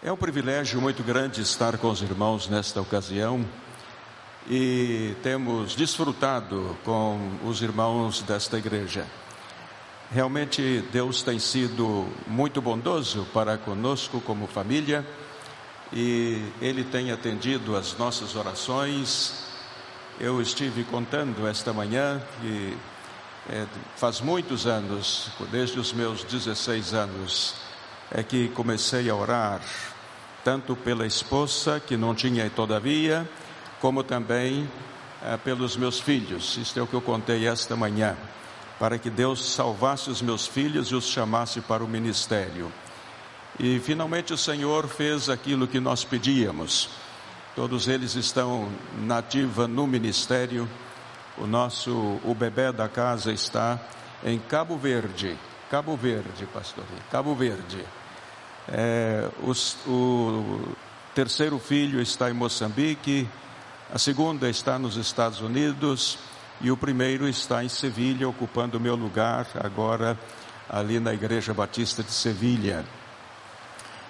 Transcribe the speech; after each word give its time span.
É 0.00 0.12
um 0.12 0.16
privilégio 0.16 0.80
muito 0.80 1.02
grande 1.02 1.42
estar 1.42 1.76
com 1.76 1.90
os 1.90 2.00
irmãos 2.00 2.48
nesta 2.48 2.80
ocasião 2.80 3.44
e 4.48 5.16
temos 5.24 5.74
desfrutado 5.74 6.78
com 6.84 7.18
os 7.44 7.60
irmãos 7.62 8.22
desta 8.22 8.56
igreja. 8.56 9.04
Realmente 10.12 10.84
Deus 10.92 11.20
tem 11.24 11.40
sido 11.40 12.06
muito 12.28 12.62
bondoso 12.62 13.26
para 13.34 13.58
conosco 13.58 14.20
como 14.20 14.46
família 14.46 15.04
e 15.92 16.44
Ele 16.62 16.84
tem 16.84 17.10
atendido 17.10 17.74
as 17.74 17.98
nossas 17.98 18.36
orações. 18.36 19.46
Eu 20.20 20.40
estive 20.40 20.84
contando 20.84 21.44
esta 21.44 21.72
manhã 21.72 22.22
que 22.40 22.78
é, 23.50 23.66
faz 23.96 24.20
muitos 24.20 24.64
anos, 24.64 25.32
desde 25.50 25.80
os 25.80 25.92
meus 25.92 26.22
16 26.22 26.94
anos, 26.94 27.67
é 28.10 28.22
que 28.22 28.48
comecei 28.48 29.08
a 29.10 29.14
orar, 29.14 29.60
tanto 30.44 30.74
pela 30.74 31.06
esposa, 31.06 31.80
que 31.80 31.96
não 31.96 32.14
tinha 32.14 32.48
todavia, 32.50 33.28
como 33.80 34.02
também 34.02 34.68
é, 35.22 35.36
pelos 35.36 35.76
meus 35.76 36.00
filhos. 36.00 36.56
Isto 36.56 36.78
é 36.78 36.82
o 36.82 36.86
que 36.86 36.94
eu 36.94 37.00
contei 37.00 37.46
esta 37.46 37.76
manhã, 37.76 38.16
para 38.78 38.98
que 38.98 39.10
Deus 39.10 39.52
salvasse 39.52 40.08
os 40.08 40.22
meus 40.22 40.46
filhos 40.46 40.88
e 40.88 40.94
os 40.94 41.04
chamasse 41.04 41.60
para 41.60 41.84
o 41.84 41.88
ministério. 41.88 42.72
E 43.58 43.80
finalmente 43.80 44.32
o 44.32 44.38
Senhor 44.38 44.86
fez 44.86 45.28
aquilo 45.28 45.66
que 45.66 45.80
nós 45.80 46.04
pedíamos. 46.04 46.88
Todos 47.56 47.88
eles 47.88 48.14
estão 48.14 48.68
nativa 49.00 49.66
no 49.66 49.86
ministério. 49.86 50.68
O 51.36 51.46
nosso, 51.46 52.20
o 52.24 52.34
bebê 52.38 52.70
da 52.70 52.88
casa 52.88 53.32
está 53.32 53.80
em 54.24 54.38
Cabo 54.38 54.76
Verde. 54.78 55.36
Cabo 55.68 55.96
Verde, 55.96 56.46
pastor. 56.52 56.84
Cabo 57.10 57.34
Verde. 57.34 57.84
É, 58.70 59.28
o 59.86 60.74
terceiro 61.14 61.58
filho 61.58 62.00
está 62.00 62.30
em 62.30 62.34
Moçambique, 62.34 63.26
a 63.92 63.98
segunda 63.98 64.48
está 64.50 64.78
nos 64.78 64.96
Estados 64.96 65.40
Unidos 65.40 66.18
e 66.60 66.70
o 66.70 66.76
primeiro 66.76 67.26
está 67.26 67.64
em 67.64 67.68
Sevilha, 67.68 68.28
ocupando 68.28 68.76
o 68.76 68.80
meu 68.80 68.94
lugar 68.94 69.46
agora 69.54 70.18
ali 70.68 71.00
na 71.00 71.14
Igreja 71.14 71.54
Batista 71.54 72.02
de 72.02 72.10
Sevilha. 72.10 72.84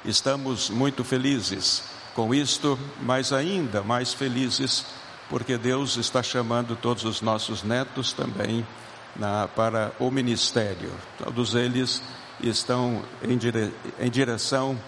Estamos 0.05 0.71
muito 0.71 1.05
felizes 1.05 1.85
com 2.15 2.35
isto, 2.35 2.77
mas 3.03 3.33
ainda 3.33 3.83
mais 3.83 4.13
felizes 4.13 4.85
porque 5.29 5.57
Deus 5.57 5.97
está 5.97 6.23
chamando 6.23 6.75
todos 6.75 7.05
os 7.05 7.21
nossos 7.21 7.63
netos 7.63 8.13
também 8.13 8.67
na, 9.15 9.47
para 9.47 9.93
o 10.01 10.11
ministério. 10.11 10.91
Todos 11.23 11.55
eles 11.55 12.03
estão 12.41 13.03
em, 13.23 13.37
dire, 13.37 13.73
em 13.99 14.11
direção 14.11 14.79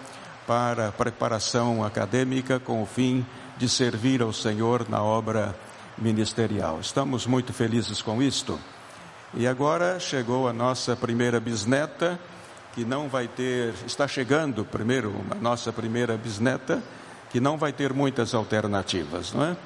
para 0.47 0.87
a 0.87 0.91
preparação 0.91 1.83
acadêmica 1.83 2.59
com 2.59 2.81
o 2.81 2.85
fim 2.85 3.25
de 3.57 3.69
servir 3.69 4.21
ao 4.21 4.33
Senhor 4.33 4.89
na 4.89 5.03
obra 5.03 5.55
ministerial. 5.97 6.79
Estamos 6.79 7.25
muito 7.25 7.53
felizes 7.53 8.01
com 8.01 8.21
isto. 8.21 8.59
E 9.33 9.47
agora 9.47 9.99
chegou 9.99 10.47
a 10.47 10.53
nossa 10.53 10.95
primeira 10.95 11.39
bisneta, 11.39 12.19
que 12.73 12.83
não 12.83 13.07
vai 13.07 13.27
ter, 13.27 13.73
está 13.85 14.07
chegando 14.07 14.65
primeiro 14.65 15.13
a 15.29 15.35
nossa 15.35 15.71
primeira 15.71 16.17
bisneta, 16.17 16.81
que 17.29 17.39
não 17.39 17.57
vai 17.57 17.71
ter 17.71 17.93
muitas 17.93 18.33
alternativas, 18.33 19.31
não 19.33 19.45
é? 19.45 19.57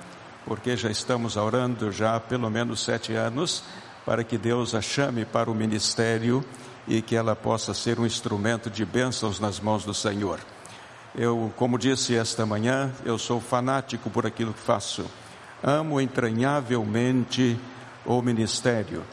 Porque 0.45 0.77
já 0.77 0.91
estamos 0.91 1.35
orando 1.35 1.91
já 1.91 2.15
há 2.15 2.19
pelo 2.19 2.49
menos 2.49 2.83
sete 2.83 3.13
anos 3.13 3.63
para 4.05 4.23
que 4.23 4.37
Deus 4.37 4.75
a 4.75 4.81
chame 4.81 5.25
para 5.25 5.49
o 5.49 5.55
ministério 5.55 6.45
e 6.87 7.01
que 7.01 7.15
ela 7.15 7.35
possa 7.35 7.73
ser 7.73 7.99
um 7.99 8.05
instrumento 8.05 8.69
de 8.69 8.85
bênçãos 8.85 9.39
nas 9.39 9.59
mãos 9.59 9.83
do 9.83 9.93
Senhor. 9.93 10.39
Eu, 11.15 11.51
como 11.55 11.77
disse 11.77 12.15
esta 12.15 12.45
manhã, 12.45 12.91
eu 13.05 13.17
sou 13.17 13.39
fanático 13.39 14.09
por 14.09 14.25
aquilo 14.25 14.53
que 14.53 14.59
faço. 14.59 15.05
Amo 15.63 15.99
entranhavelmente 15.99 17.57
o 18.05 18.21
ministério. 18.21 19.03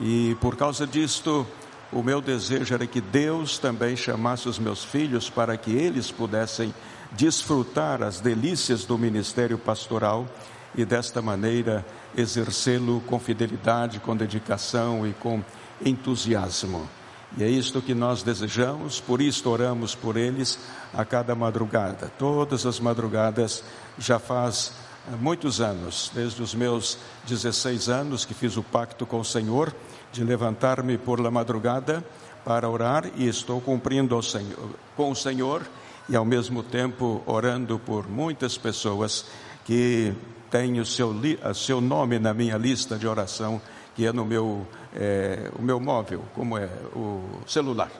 E 0.00 0.36
por 0.40 0.54
causa 0.54 0.86
disto, 0.86 1.46
o 1.90 2.02
meu 2.02 2.20
desejo 2.20 2.74
era 2.74 2.86
que 2.86 3.00
Deus 3.00 3.58
também 3.58 3.96
chamasse 3.96 4.48
os 4.48 4.58
meus 4.58 4.84
filhos 4.84 5.30
para 5.30 5.56
que 5.56 5.72
eles 5.72 6.10
pudessem 6.10 6.74
desfrutar 7.12 8.02
as 8.02 8.20
delícias 8.20 8.84
do 8.84 8.98
ministério 8.98 9.56
pastoral 9.56 10.26
e 10.74 10.84
desta 10.84 11.22
maneira 11.22 11.84
exercê-lo 12.16 13.00
com 13.06 13.18
fidelidade, 13.18 13.98
com 14.00 14.14
dedicação 14.14 15.06
e 15.06 15.14
com 15.14 15.42
entusiasmo. 15.84 16.88
E 17.36 17.44
é 17.44 17.48
isto 17.48 17.82
que 17.82 17.94
nós 17.94 18.22
desejamos, 18.22 18.98
por 18.98 19.20
isso 19.20 19.48
oramos 19.50 19.94
por 19.94 20.16
eles 20.16 20.58
a 20.94 21.04
cada 21.04 21.34
madrugada. 21.34 22.10
Todas 22.18 22.64
as 22.64 22.80
madrugadas 22.80 23.62
já 23.98 24.18
faz 24.18 24.72
eh, 25.06 25.16
muitos 25.20 25.60
anos, 25.60 26.10
desde 26.14 26.42
os 26.42 26.54
meus 26.54 26.96
16 27.26 27.90
anos 27.90 28.24
que 28.24 28.32
fiz 28.32 28.56
o 28.56 28.62
pacto 28.62 29.04
com 29.04 29.20
o 29.20 29.24
Senhor 29.24 29.74
de 30.12 30.24
levantar-me 30.24 30.96
por 30.96 31.20
la 31.20 31.30
madrugada 31.30 32.02
para 32.42 32.70
orar 32.70 33.10
e 33.16 33.28
estou 33.28 33.60
cumprindo 33.60 34.22
Senhor, 34.22 34.70
com 34.96 35.10
o 35.10 35.16
Senhor 35.16 35.62
e 36.08 36.16
ao 36.16 36.24
mesmo 36.24 36.62
tempo 36.62 37.22
orando 37.26 37.78
por 37.78 38.08
muitas 38.08 38.56
pessoas 38.56 39.26
que 39.66 40.14
têm 40.50 40.80
o 40.80 40.86
seu, 40.86 41.10
o 41.10 41.54
seu 41.54 41.82
nome 41.82 42.18
na 42.18 42.32
minha 42.32 42.56
lista 42.56 42.96
de 42.96 43.06
oração 43.06 43.60
que 43.96 44.06
é 44.06 44.12
no 44.12 44.26
meu, 44.26 44.66
é, 44.94 45.50
o 45.58 45.62
meu 45.62 45.80
móvel, 45.80 46.22
como 46.34 46.58
é 46.58 46.68
o 46.94 47.40
celular, 47.46 47.90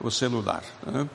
o 0.00 0.08
celular. 0.08 0.62
Né? 0.86 1.08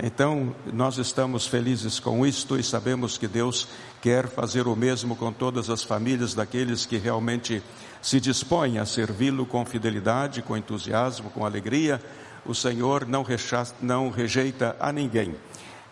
Então, 0.00 0.54
nós 0.72 0.96
estamos 0.96 1.46
felizes 1.46 2.00
com 2.00 2.24
isto 2.24 2.56
e 2.56 2.62
sabemos 2.62 3.18
que 3.18 3.26
Deus 3.26 3.68
quer 4.00 4.28
fazer 4.28 4.66
o 4.66 4.76
mesmo 4.76 5.16
com 5.16 5.32
todas 5.32 5.68
as 5.68 5.82
famílias 5.82 6.32
daqueles 6.32 6.86
que 6.86 6.96
realmente 6.96 7.62
se 8.00 8.20
dispõem 8.20 8.78
a 8.78 8.86
servi-lo 8.86 9.44
com 9.44 9.66
fidelidade, 9.66 10.42
com 10.42 10.56
entusiasmo, 10.56 11.28
com 11.30 11.44
alegria. 11.44 12.00
O 12.46 12.54
Senhor 12.54 13.06
não, 13.06 13.22
rechaça, 13.22 13.74
não 13.82 14.10
rejeita 14.10 14.76
a 14.80 14.92
ninguém. 14.92 15.34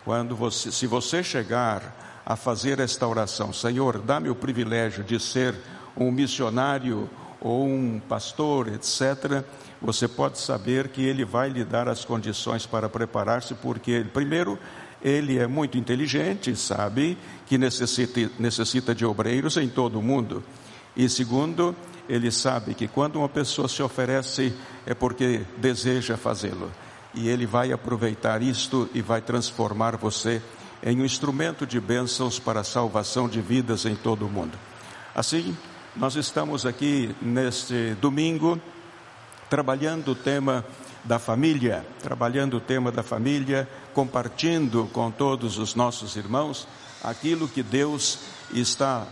Quando 0.03 0.35
você, 0.35 0.71
se 0.71 0.87
você 0.87 1.21
chegar 1.21 2.23
a 2.25 2.35
fazer 2.35 2.79
esta 2.79 3.07
oração, 3.07 3.53
Senhor, 3.53 3.99
dá-me 3.99 4.29
o 4.29 4.35
privilégio 4.35 5.03
de 5.03 5.19
ser 5.19 5.53
um 5.95 6.11
missionário 6.11 7.09
ou 7.41 7.65
um 7.65 7.99
pastor, 8.07 8.67
etc., 8.67 9.43
você 9.81 10.07
pode 10.07 10.37
saber 10.37 10.89
que 10.89 11.01
ele 11.01 11.25
vai 11.25 11.49
lhe 11.49 11.65
dar 11.65 11.89
as 11.89 12.05
condições 12.05 12.67
para 12.67 12.87
preparar-se, 12.87 13.55
porque, 13.55 14.05
primeiro, 14.13 14.59
ele 15.01 15.39
é 15.39 15.47
muito 15.47 15.75
inteligente, 15.77 16.55
sabe 16.55 17.17
que 17.47 17.57
necessita, 17.57 18.29
necessita 18.37 18.93
de 18.93 19.03
obreiros 19.03 19.57
em 19.57 19.67
todo 19.67 19.97
o 19.97 20.03
mundo. 20.03 20.43
E 20.95 21.09
segundo, 21.09 21.75
ele 22.07 22.29
sabe 22.31 22.75
que 22.75 22.87
quando 22.87 23.15
uma 23.15 23.29
pessoa 23.29 23.67
se 23.67 23.81
oferece 23.81 24.53
é 24.85 24.93
porque 24.93 25.41
deseja 25.57 26.15
fazê-lo. 26.17 26.71
E 27.13 27.27
ele 27.27 27.47
vai 27.47 27.71
aproveitar 27.71 28.41
isto 28.41 28.87
e 28.93 29.01
vai 29.01 29.21
transformar 29.21 29.97
você 29.97 30.41
em 30.83 31.01
um 31.01 31.05
instrumento 31.05 31.65
de 31.65 31.79
bênçãos 31.79 32.39
para 32.39 32.61
a 32.61 32.63
salvação 32.63 33.27
de 33.27 33.41
vidas 33.41 33.85
em 33.85 33.95
todo 33.95 34.25
o 34.25 34.29
mundo. 34.29 34.57
Assim, 35.15 35.55
nós 35.95 36.15
estamos 36.15 36.65
aqui 36.65 37.13
neste 37.21 37.95
domingo 37.95 38.59
trabalhando 39.49 40.11
o 40.11 40.15
tema 40.15 40.65
da 41.03 41.19
família, 41.19 41.85
trabalhando 42.01 42.57
o 42.57 42.61
tema 42.61 42.91
da 42.91 43.03
família, 43.03 43.67
compartilhando 43.93 44.89
com 44.93 45.11
todos 45.11 45.57
os 45.57 45.75
nossos 45.75 46.15
irmãos 46.15 46.65
aquilo 47.03 47.47
que 47.47 47.61
Deus 47.61 48.19
está 48.53 49.05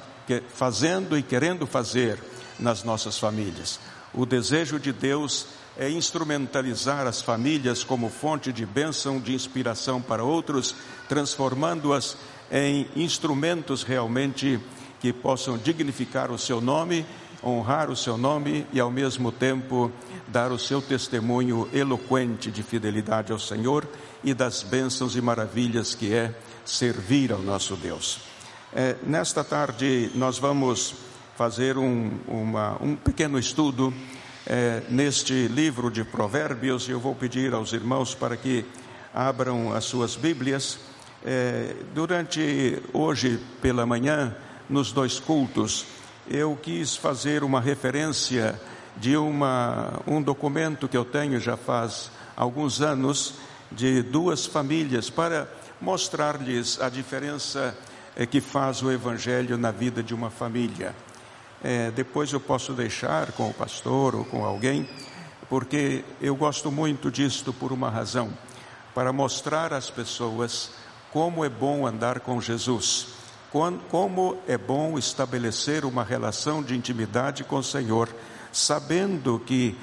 fazendo 0.53 1.17
e 1.17 1.23
querendo 1.23 1.67
fazer 1.67 2.17
nas 2.57 2.83
nossas 2.83 3.17
famílias. 3.17 3.77
O 4.13 4.25
desejo 4.25 4.79
de 4.79 4.93
Deus 4.93 5.47
é 5.77 5.89
instrumentalizar 5.89 7.05
as 7.07 7.21
famílias 7.21 7.83
como 7.83 8.09
fonte 8.09 8.53
de 8.53 8.65
bênção, 8.65 9.19
de 9.19 9.33
inspiração 9.33 10.01
para 10.01 10.23
outros, 10.23 10.73
transformando-as 11.09 12.15
em 12.51 12.87
instrumentos 12.95 13.83
realmente 13.83 14.59
que 14.99 15.13
possam 15.13 15.57
dignificar 15.57 16.31
o 16.31 16.37
seu 16.37 16.59
nome, 16.59 17.05
honrar 17.43 17.89
o 17.89 17.95
seu 17.95 18.17
nome 18.17 18.65
e 18.73 18.79
ao 18.79 18.91
mesmo 18.91 19.31
tempo 19.31 19.91
dar 20.27 20.51
o 20.51 20.59
seu 20.59 20.81
testemunho 20.81 21.67
eloquente 21.73 22.51
de 22.51 22.61
fidelidade 22.61 23.31
ao 23.31 23.39
Senhor 23.39 23.87
e 24.23 24.33
das 24.33 24.61
bênçãos 24.61 25.15
e 25.15 25.21
maravilhas 25.21 25.95
que 25.95 26.13
é 26.13 26.33
servir 26.65 27.31
ao 27.31 27.39
nosso 27.39 27.75
Deus. 27.75 28.19
É, 28.73 28.95
nesta 29.03 29.43
tarde 29.43 30.11
nós 30.13 30.37
vamos 30.37 30.93
fazer 31.35 31.77
um, 31.77 32.11
uma, 32.27 32.77
um 32.81 32.95
pequeno 32.95 33.39
estudo 33.39 33.93
é, 34.45 34.83
neste 34.89 35.47
livro 35.47 35.89
de 35.89 36.03
Provérbios 36.03 36.87
e 36.87 36.91
eu 36.91 36.99
vou 36.99 37.15
pedir 37.15 37.53
aos 37.53 37.71
irmãos 37.71 38.13
para 38.13 38.35
que 38.35 38.65
abram 39.13 39.73
as 39.73 39.85
suas 39.85 40.15
Bíblias. 40.15 40.79
É, 41.25 41.75
durante 41.93 42.81
hoje 42.93 43.39
pela 43.61 43.85
manhã, 43.85 44.35
nos 44.69 44.91
dois 44.91 45.19
cultos, 45.19 45.85
eu 46.29 46.57
quis 46.61 46.95
fazer 46.95 47.43
uma 47.43 47.59
referência 47.59 48.59
de 48.97 49.17
uma, 49.17 49.99
um 50.05 50.21
documento 50.21 50.87
que 50.87 50.97
eu 50.97 51.05
tenho 51.05 51.39
já 51.39 51.57
faz 51.57 52.11
alguns 52.35 52.81
anos, 52.81 53.33
de 53.71 54.01
duas 54.01 54.45
famílias, 54.45 55.09
para 55.09 55.47
mostrar-lhes 55.79 56.79
a 56.81 56.89
diferença 56.89 57.77
é, 58.15 58.25
que 58.25 58.41
faz 58.41 58.81
o 58.81 58.91
Evangelho 58.91 59.57
na 59.57 59.71
vida 59.71 60.01
de 60.03 60.13
uma 60.13 60.29
família. 60.29 60.95
É, 61.63 61.91
depois 61.91 62.31
eu 62.31 62.39
posso 62.39 62.73
deixar 62.73 63.31
com 63.33 63.49
o 63.49 63.53
pastor 63.53 64.15
ou 64.15 64.25
com 64.25 64.45
alguém, 64.45 64.89
porque 65.49 66.03
eu 66.21 66.35
gosto 66.35 66.71
muito 66.71 67.11
disto 67.11 67.51
por 67.51 67.71
uma 67.71 67.89
razão 67.89 68.31
para 68.93 69.13
mostrar 69.13 69.73
às 69.73 69.89
pessoas 69.89 70.71
como 71.11 71.45
é 71.45 71.49
bom 71.49 71.87
andar 71.87 72.19
com 72.19 72.41
Jesus, 72.41 73.07
como 73.51 74.37
é 74.47 74.57
bom 74.57 74.97
estabelecer 74.97 75.85
uma 75.85 76.03
relação 76.03 76.61
de 76.61 76.75
intimidade 76.75 77.43
com 77.43 77.57
o 77.57 77.63
Senhor, 77.63 78.07
sabendo 78.51 79.41
que 79.43 79.75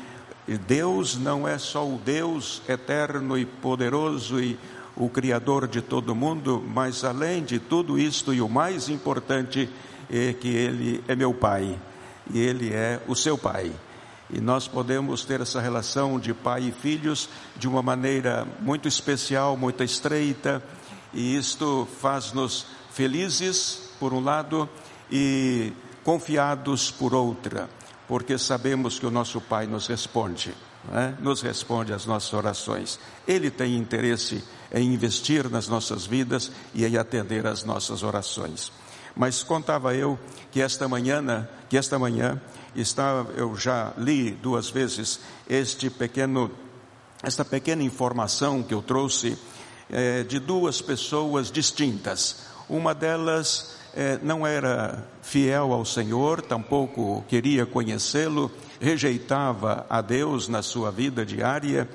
Deus 0.66 1.16
não 1.16 1.46
é 1.46 1.58
só 1.58 1.86
o 1.86 1.98
Deus 1.98 2.62
eterno 2.68 3.36
e 3.36 3.44
poderoso 3.44 4.40
e 4.40 4.56
o 4.94 5.08
Criador 5.08 5.66
de 5.66 5.82
todo 5.82 6.14
mundo, 6.14 6.64
mas 6.66 7.04
além 7.04 7.42
de 7.42 7.58
tudo 7.58 7.98
isto 7.98 8.32
e 8.32 8.40
o 8.40 8.48
mais 8.48 8.88
importante 8.88 9.68
é 10.08 10.32
que 10.32 10.48
Ele 10.48 11.04
é 11.08 11.16
meu 11.16 11.34
Pai 11.34 11.76
e 12.32 12.38
Ele 12.40 12.72
é 12.72 13.02
o 13.08 13.14
seu 13.14 13.36
Pai. 13.36 13.72
E 14.30 14.40
nós 14.40 14.66
podemos 14.66 15.24
ter 15.24 15.40
essa 15.40 15.60
relação 15.60 16.18
de 16.18 16.34
pai 16.34 16.64
e 16.64 16.72
filhos 16.72 17.28
de 17.56 17.68
uma 17.68 17.80
maneira 17.80 18.46
muito 18.60 18.88
especial, 18.88 19.56
muito 19.56 19.84
estreita, 19.84 20.60
e 21.14 21.36
isto 21.36 21.86
faz-nos 22.00 22.66
felizes, 22.96 23.90
por 24.00 24.14
um 24.14 24.20
lado, 24.20 24.66
e 25.12 25.70
confiados 26.02 26.90
por 26.90 27.12
outra, 27.12 27.68
porque 28.08 28.38
sabemos 28.38 28.98
que 28.98 29.04
o 29.04 29.10
nosso 29.10 29.38
Pai 29.38 29.66
nos 29.66 29.86
responde, 29.86 30.54
é? 30.90 31.12
nos 31.20 31.42
responde 31.42 31.92
às 31.92 32.06
nossas 32.06 32.32
orações. 32.32 32.98
Ele 33.28 33.50
tem 33.50 33.76
interesse 33.76 34.42
em 34.72 34.94
investir 34.94 35.50
nas 35.50 35.68
nossas 35.68 36.06
vidas 36.06 36.50
e 36.74 36.86
em 36.86 36.96
atender 36.96 37.46
às 37.46 37.64
nossas 37.64 38.02
orações. 38.02 38.72
Mas 39.14 39.42
contava 39.42 39.94
eu 39.94 40.18
que 40.50 40.62
esta 40.62 40.88
manhã, 40.88 41.46
que 41.68 41.76
esta 41.76 41.98
manhã 41.98 42.40
está, 42.74 43.26
eu 43.36 43.54
já 43.56 43.92
li 43.98 44.30
duas 44.30 44.70
vezes 44.70 45.20
este 45.46 45.90
pequeno, 45.90 46.50
esta 47.22 47.44
pequena 47.44 47.82
informação 47.82 48.62
que 48.62 48.72
eu 48.72 48.80
trouxe 48.80 49.36
é, 49.90 50.22
de 50.22 50.38
duas 50.38 50.80
pessoas 50.80 51.50
distintas. 51.50 52.55
Uma 52.68 52.94
delas 52.94 53.76
é, 53.94 54.18
não 54.22 54.46
era 54.46 55.04
fiel 55.22 55.72
ao 55.72 55.84
Senhor, 55.84 56.42
tampouco 56.42 57.24
queria 57.28 57.64
conhecê-lo, 57.64 58.50
rejeitava 58.80 59.86
a 59.88 60.00
Deus 60.00 60.48
na 60.48 60.62
sua 60.62 60.90
vida 60.90 61.24
diária 61.24 61.88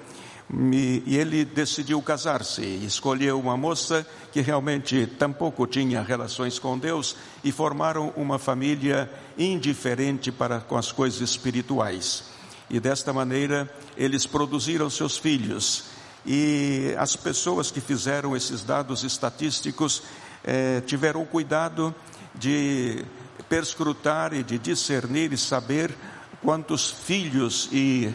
e 0.53 1.17
ele 1.17 1.45
decidiu 1.45 2.01
casar-se, 2.01 2.61
escolheu 2.61 3.39
uma 3.39 3.55
moça 3.55 4.05
que 4.33 4.41
realmente 4.41 5.07
tampouco 5.07 5.65
tinha 5.65 6.01
relações 6.01 6.59
com 6.59 6.77
Deus 6.77 7.15
e 7.43 7.51
formaram 7.51 8.13
uma 8.17 8.37
família 8.37 9.09
indiferente 9.37 10.31
para 10.31 10.59
com 10.59 10.75
as 10.75 10.91
coisas 10.91 11.21
espirituais. 11.21 12.23
E 12.69 12.79
desta 12.79 13.13
maneira 13.13 13.69
eles 13.95 14.25
produziram 14.25 14.89
seus 14.89 15.17
filhos. 15.17 15.85
E 16.25 16.93
as 16.97 17.15
pessoas 17.15 17.71
que 17.71 17.81
fizeram 17.81 18.35
esses 18.35 18.61
dados 18.61 19.03
estatísticos 19.03 20.03
eh, 20.43 20.81
tiveram 20.85 21.21
o 21.21 21.25
cuidado 21.25 21.93
de 22.33 23.03
perscrutar 23.49 24.33
e 24.33 24.43
de 24.43 24.57
discernir 24.57 25.33
e 25.33 25.37
saber 25.37 25.95
quantos 26.41 26.89
filhos 26.89 27.69
e 27.71 28.13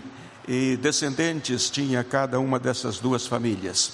e 0.48 0.76
descendentes 0.76 1.68
tinha 1.68 2.04
cada 2.04 2.38
uma 2.38 2.58
dessas 2.58 2.98
duas 2.98 3.26
famílias. 3.26 3.92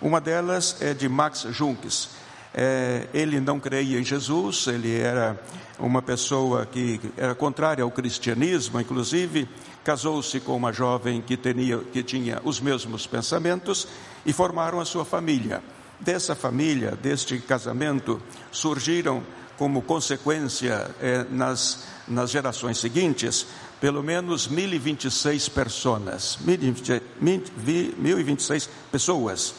Uma 0.00 0.20
delas 0.20 0.76
é 0.80 0.92
de 0.92 1.08
Max 1.08 1.46
Junks. 1.50 2.10
É, 2.52 3.08
ele 3.12 3.40
não 3.40 3.58
creia 3.58 3.98
em 3.98 4.04
Jesus, 4.04 4.66
ele 4.68 4.96
era 4.96 5.36
uma 5.78 6.00
pessoa 6.00 6.66
que 6.66 7.00
era 7.16 7.34
contrária 7.34 7.82
ao 7.82 7.90
cristianismo, 7.90 8.80
inclusive 8.80 9.48
casou-se 9.82 10.38
com 10.40 10.56
uma 10.56 10.72
jovem 10.72 11.20
que, 11.20 11.36
tinha, 11.36 11.78
que 11.78 12.02
tinha 12.02 12.40
os 12.44 12.60
mesmos 12.60 13.06
pensamentos 13.06 13.88
e 14.24 14.32
formaram 14.32 14.78
a 14.80 14.84
sua 14.84 15.04
família. 15.04 15.62
Dessa 16.00 16.34
família, 16.34 16.92
deste 16.92 17.38
casamento, 17.38 18.20
surgiram 18.50 19.22
como 19.56 19.82
consequência 19.82 20.90
é, 21.00 21.24
nas, 21.30 21.84
nas 22.08 22.30
gerações 22.30 22.78
seguintes 22.78 23.46
pelo 23.84 24.02
menos 24.02 24.48
1.026 24.48 25.50
pessoas, 25.50 26.38
1.026 26.42 28.68
pessoas. 28.90 29.54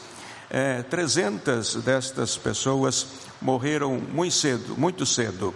É, 0.50 0.82
300 0.82 1.76
destas 1.76 2.36
pessoas 2.36 3.06
morreram 3.40 4.00
muito 4.00 4.34
cedo, 4.34 4.74
muito 4.76 5.06
cedo. 5.06 5.54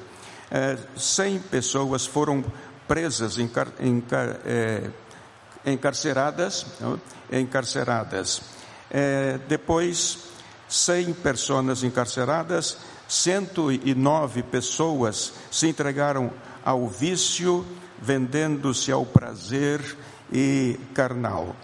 É, 0.50 0.78
100 0.96 1.40
pessoas 1.40 2.06
foram 2.06 2.44
presas, 2.86 3.38
encar, 3.38 3.66
encar, 3.80 4.38
é, 4.44 4.88
encarceradas, 5.66 6.64
encarceradas. 7.32 8.40
É, 8.88 9.40
depois, 9.48 10.29
100 10.70 11.14
pessoas 11.14 11.82
encarceradas, 11.82 12.78
109 13.08 14.42
pessoas 14.44 15.32
se 15.50 15.66
entregaram 15.66 16.30
ao 16.64 16.88
vício 16.88 17.66
vendendo-se 18.00 18.90
ao 18.90 19.04
prazer 19.04 19.96
e 20.32 20.78
carnal. 20.94 21.54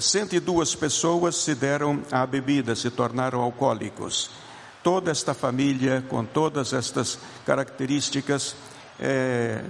102 0.00 0.74
é, 0.74 0.76
pessoas 0.76 1.36
se 1.36 1.54
deram 1.54 2.02
à 2.10 2.26
bebida, 2.26 2.74
se 2.74 2.90
tornaram 2.90 3.40
alcoólicos. 3.40 4.30
Toda 4.82 5.10
esta 5.10 5.34
família, 5.34 6.02
com 6.08 6.24
todas 6.24 6.72
estas 6.72 7.18
características, 7.46 8.56
é, 8.98 9.62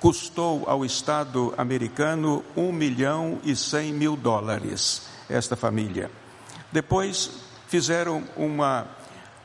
custou 0.00 0.64
ao 0.66 0.84
Estado 0.84 1.54
americano 1.56 2.44
um 2.56 2.72
milhão 2.72 3.38
e 3.44 3.56
cem 3.56 3.92
mil 3.92 4.16
dólares, 4.16 5.02
esta 5.28 5.56
família. 5.56 6.10
Depois 6.70 7.47
fizeram 7.68 8.24
uma, 8.34 8.86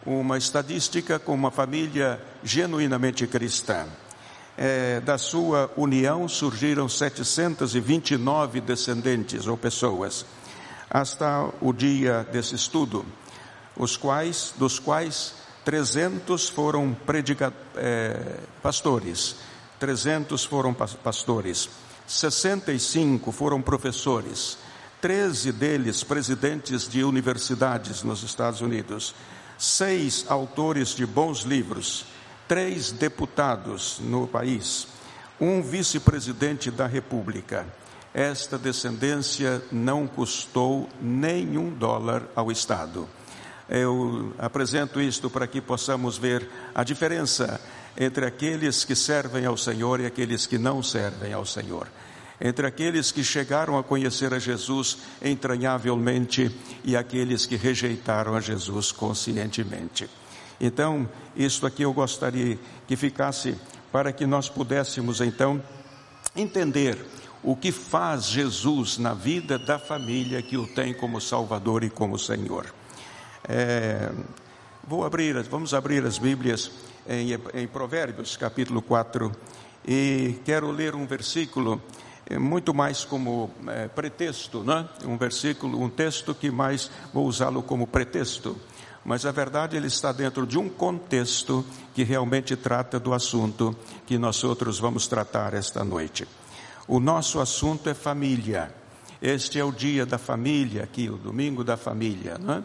uma 0.05 0.37
estatística 0.37 1.19
com 1.19 1.33
uma 1.33 1.51
família 1.51 2.19
genuinamente 2.43 3.27
cristã. 3.27 3.85
É, 4.57 5.01
da 5.01 5.17
sua 5.17 5.69
união 5.75 6.27
surgiram 6.27 6.87
729 6.87 8.61
descendentes 8.61 9.47
ou 9.47 9.57
pessoas, 9.57 10.25
hasta 10.89 11.49
o 11.59 11.73
dia 11.73 12.25
desse 12.31 12.53
estudo, 12.53 13.03
os 13.75 13.97
quais, 13.97 14.53
dos 14.57 14.77
quais 14.77 15.33
300 15.65 16.49
foram 16.49 16.93
predica, 16.93 17.51
é, 17.75 18.37
pastores, 18.61 19.37
300 19.79 20.45
foram 20.45 20.71
pastores, 20.71 21.67
65 22.05 23.31
foram 23.31 23.59
professores, 23.59 24.57
13 25.03 25.51
deles 25.51 26.01
presidentes 26.01 26.87
de 26.87 27.03
universidades 27.03 28.03
nos 28.03 28.23
Estados 28.23 28.61
Unidos, 28.61 29.13
seis 29.57 30.23
autores 30.29 30.95
de 30.95 31.05
bons 31.05 31.41
livros, 31.41 32.05
três 32.47 32.89
deputados 32.89 33.99
no 33.99 34.25
país, 34.25 34.87
um 35.41 35.61
vice-presidente 35.61 36.71
da 36.71 36.87
República. 36.87 37.67
Esta 38.13 38.57
descendência 38.57 39.61
não 39.69 40.07
custou 40.07 40.87
nenhum 41.01 41.69
dólar 41.71 42.23
ao 42.33 42.49
Estado. 42.49 43.05
Eu 43.67 44.33
apresento 44.39 45.01
isto 45.01 45.29
para 45.29 45.47
que 45.47 45.59
possamos 45.59 46.17
ver 46.17 46.49
a 46.73 46.81
diferença 46.81 47.59
entre 47.97 48.25
aqueles 48.25 48.85
que 48.85 48.95
servem 48.95 49.45
ao 49.45 49.57
Senhor 49.57 49.99
e 49.99 50.05
aqueles 50.05 50.45
que 50.45 50.57
não 50.57 50.81
servem 50.81 51.33
ao 51.33 51.45
Senhor. 51.45 51.89
Entre 52.45 52.67
aqueles 52.67 53.09
que 53.09 53.23
chegaram 53.23 53.77
a 53.77 53.83
conhecer 53.83 54.33
a 54.33 54.39
Jesus 54.39 54.97
entranhavelmente 55.21 56.53
e 56.83 56.97
aqueles 56.97 57.45
que 57.45 57.55
rejeitaram 57.55 58.35
a 58.35 58.41
Jesus 58.41 58.91
conscientemente. 58.91 60.09
Então, 60.59 61.09
isso 61.37 61.65
aqui 61.65 61.83
eu 61.83 61.93
gostaria 61.93 62.59
que 62.85 62.97
ficasse 62.97 63.55
para 63.93 64.11
que 64.11 64.25
nós 64.25 64.49
pudéssemos 64.49 65.21
então 65.21 65.63
entender 66.35 66.97
o 67.41 67.55
que 67.55 67.71
faz 67.71 68.25
Jesus 68.25 68.97
na 68.97 69.13
vida 69.13 69.57
da 69.57 69.79
família 69.79 70.41
que 70.41 70.57
o 70.57 70.67
tem 70.67 70.93
como 70.93 71.21
Salvador 71.21 71.83
e 71.85 71.89
como 71.89 72.19
Senhor. 72.19 72.73
É, 73.47 74.11
vou 74.85 75.05
abrir, 75.05 75.41
vamos 75.43 75.73
abrir 75.73 76.05
as 76.05 76.17
Bíblias 76.17 76.71
em, 77.07 77.29
em 77.53 77.67
Provérbios, 77.67 78.35
capítulo 78.35 78.81
4, 78.81 79.31
e 79.87 80.39
quero 80.43 80.71
ler 80.71 80.93
um 80.93 81.05
versículo 81.05 81.81
muito 82.39 82.73
mais 82.73 83.03
como 83.03 83.51
é, 83.67 83.87
pretexto, 83.87 84.63
né? 84.63 84.87
um 85.05 85.17
versículo, 85.17 85.81
um 85.81 85.89
texto 85.89 86.33
que 86.33 86.49
mais 86.49 86.89
vou 87.13 87.25
usá-lo 87.25 87.61
como 87.61 87.85
pretexto 87.85 88.57
mas 89.05 89.25
a 89.25 89.31
verdade 89.31 89.75
ele 89.75 89.87
está 89.87 90.11
dentro 90.11 90.47
de 90.47 90.57
um 90.57 90.69
contexto 90.69 91.65
que 91.93 92.03
realmente 92.03 92.55
trata 92.55 92.99
do 92.99 93.13
assunto 93.13 93.75
que 94.05 94.17
nós 94.17 94.43
outros 94.43 94.79
vamos 94.79 95.07
tratar 95.07 95.53
esta 95.53 95.83
noite. 95.83 96.27
O 96.87 96.99
nosso 96.99 97.39
assunto 97.39 97.89
é 97.89 97.93
família. 97.93 98.73
Este 99.21 99.59
é 99.59 99.63
o 99.63 99.71
dia 99.71 100.05
da 100.05 100.17
família 100.17 100.83
aqui, 100.83 101.09
o 101.09 101.17
domingo 101.17 101.63
da 101.63 101.77
família, 101.77 102.37
não 102.37 102.55
é? 102.55 102.63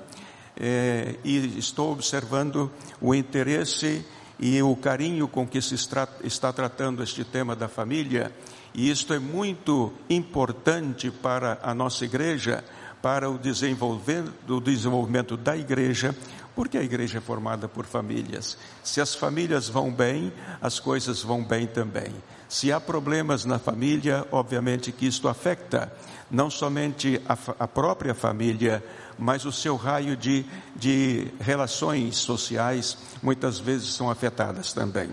é, 0.61 1.15
e 1.25 1.59
estou 1.59 1.93
observando 1.93 2.71
o 3.01 3.15
interesse 3.15 4.05
e 4.41 4.61
o 4.63 4.75
carinho 4.77 5.27
com 5.29 5.47
que 5.47 5.61
se 5.61 5.75
está 5.75 6.53
tratando 6.53 7.03
este 7.03 7.25
tema 7.25 7.55
da 7.57 7.69
família, 7.69 8.33
e 8.75 8.91
isto 8.91 9.13
é 9.13 9.19
muito 9.19 9.93
importante 10.09 11.11
para 11.11 11.59
a 11.63 11.75
nossa 11.75 12.05
igreja, 12.05 12.65
para 13.03 13.31
o 13.31 13.39
desenvolvimento, 13.39 14.33
o 14.49 14.61
desenvolvimento 14.61 15.37
da 15.37 15.57
igreja, 15.57 16.15
porque 16.55 16.77
a 16.77 16.83
igreja 16.83 17.19
é 17.19 17.21
formada 17.21 17.69
por 17.69 17.87
famílias. 17.87 18.59
Se 18.83 19.01
as 19.01 19.15
famílias 19.15 19.69
vão 19.69 19.93
bem, 19.93 20.33
as 20.61 20.81
coisas 20.81 21.23
vão 21.23 21.45
bem 21.45 21.67
também. 21.67 22.13
Se 22.49 22.73
há 22.73 22.81
problemas 22.81 23.45
na 23.45 23.59
família, 23.59 24.27
obviamente 24.33 24.91
que 24.91 25.07
isto 25.07 25.29
afeta 25.29 25.93
não 26.31 26.51
somente 26.51 27.21
a, 27.29 27.37
a 27.61 27.69
própria 27.69 28.15
família, 28.15 28.85
mas 29.19 29.45
o 29.45 29.53
seu 29.53 29.77
raio 29.77 30.17
de, 30.17 30.45
de 30.77 31.29
relações 31.41 32.17
sociais 32.17 32.99
muitas 33.23 33.59
vezes 33.59 33.95
são 33.95 34.11
afetadas 34.11 34.73
também. 34.73 35.11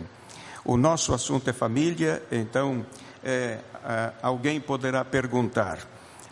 O 0.64 0.78
nosso 0.78 1.14
assunto 1.14 1.50
é 1.50 1.54
família, 1.54 2.24
então 2.32 2.86
é, 3.26 3.60
alguém 4.22 4.62
poderá 4.62 5.04
perguntar, 5.04 5.80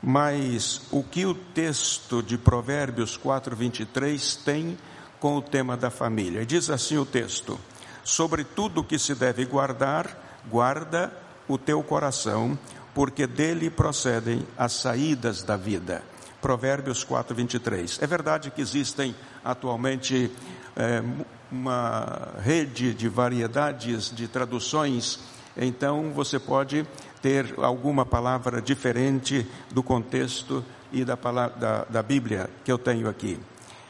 mas 0.01 0.81
o 0.91 1.03
que 1.03 1.25
o 1.25 1.33
texto 1.33 2.21
de 2.21 2.37
Provérbios 2.37 3.17
4, 3.17 3.55
23 3.55 4.35
tem 4.37 4.77
com 5.19 5.37
o 5.37 5.41
tema 5.41 5.75
da 5.75 5.89
família. 5.89 6.45
Diz 6.45 6.69
assim 6.69 6.97
o 6.97 7.05
texto: 7.05 7.59
Sobre 8.03 8.43
tudo 8.43 8.83
que 8.83 8.99
se 8.99 9.15
deve 9.15 9.45
guardar, 9.45 10.41
guarda 10.49 11.11
o 11.47 11.57
teu 11.57 11.81
coração, 11.81 12.57
porque 12.93 13.25
dele 13.25 13.69
procedem 13.69 14.45
as 14.57 14.73
saídas 14.73 15.41
da 15.41 15.57
vida. 15.57 16.03
Provérbios 16.41 17.03
4, 17.05 17.33
23. 17.33 17.99
É 18.01 18.05
verdade 18.05 18.51
que 18.51 18.61
existem 18.61 19.15
atualmente 19.43 20.29
é, 20.75 21.01
uma 21.49 22.33
rede 22.41 22.93
de 22.93 23.07
variedades 23.07 24.13
de 24.13 24.27
traduções, 24.27 25.19
então 25.55 26.11
você 26.11 26.39
pode 26.39 26.85
ter 27.21 27.53
alguma 27.57 28.05
palavra 28.05 28.61
diferente 28.61 29.47
do 29.71 29.83
contexto 29.83 30.63
e 30.91 31.05
da, 31.05 31.15
palavra, 31.15 31.57
da, 31.57 31.85
da 31.85 32.03
Bíblia 32.03 32.49
que 32.63 32.71
eu 32.71 32.77
tenho 32.77 33.07
aqui. 33.07 33.39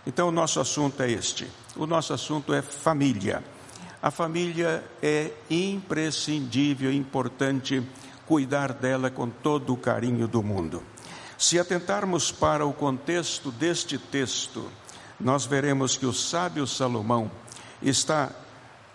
Então, 0.06 0.28
o 0.28 0.32
nosso 0.32 0.60
assunto 0.60 1.02
é 1.02 1.12
este: 1.12 1.48
o 1.76 1.86
nosso 1.86 2.14
assunto 2.14 2.54
é 2.54 2.62
família. 2.62 3.44
A 4.02 4.12
família 4.12 4.84
é 5.02 5.32
imprescindível, 5.50 6.92
importante 6.92 7.82
cuidar 8.28 8.74
dela 8.74 9.10
com 9.10 9.30
todo 9.30 9.74
o 9.74 9.78
carinho 9.78 10.28
do 10.28 10.44
mundo. 10.44 10.84
Se 11.38 11.58
atentarmos 11.58 12.32
para 12.32 12.66
o 12.66 12.74
contexto 12.74 13.50
deste 13.52 13.98
texto, 13.98 14.70
nós 15.20 15.46
veremos 15.46 15.96
que 15.96 16.06
o 16.06 16.14
sábio 16.14 16.68
Salomão 16.68 17.32
está 17.82 18.30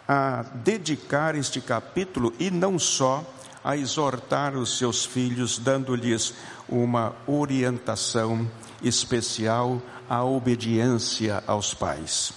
a 0.08 0.42
dedicar 0.64 1.34
este 1.34 1.60
capítulo 1.60 2.32
e 2.38 2.50
não 2.50 2.78
só 2.78 3.22
a 3.62 3.76
exortar 3.76 4.56
os 4.56 4.78
seus 4.78 5.04
filhos, 5.04 5.58
dando-lhes 5.58 6.32
uma 6.66 7.14
orientação 7.26 8.50
especial 8.82 9.82
à 10.08 10.24
obediência 10.24 11.44
aos 11.46 11.74
pais. 11.74 12.32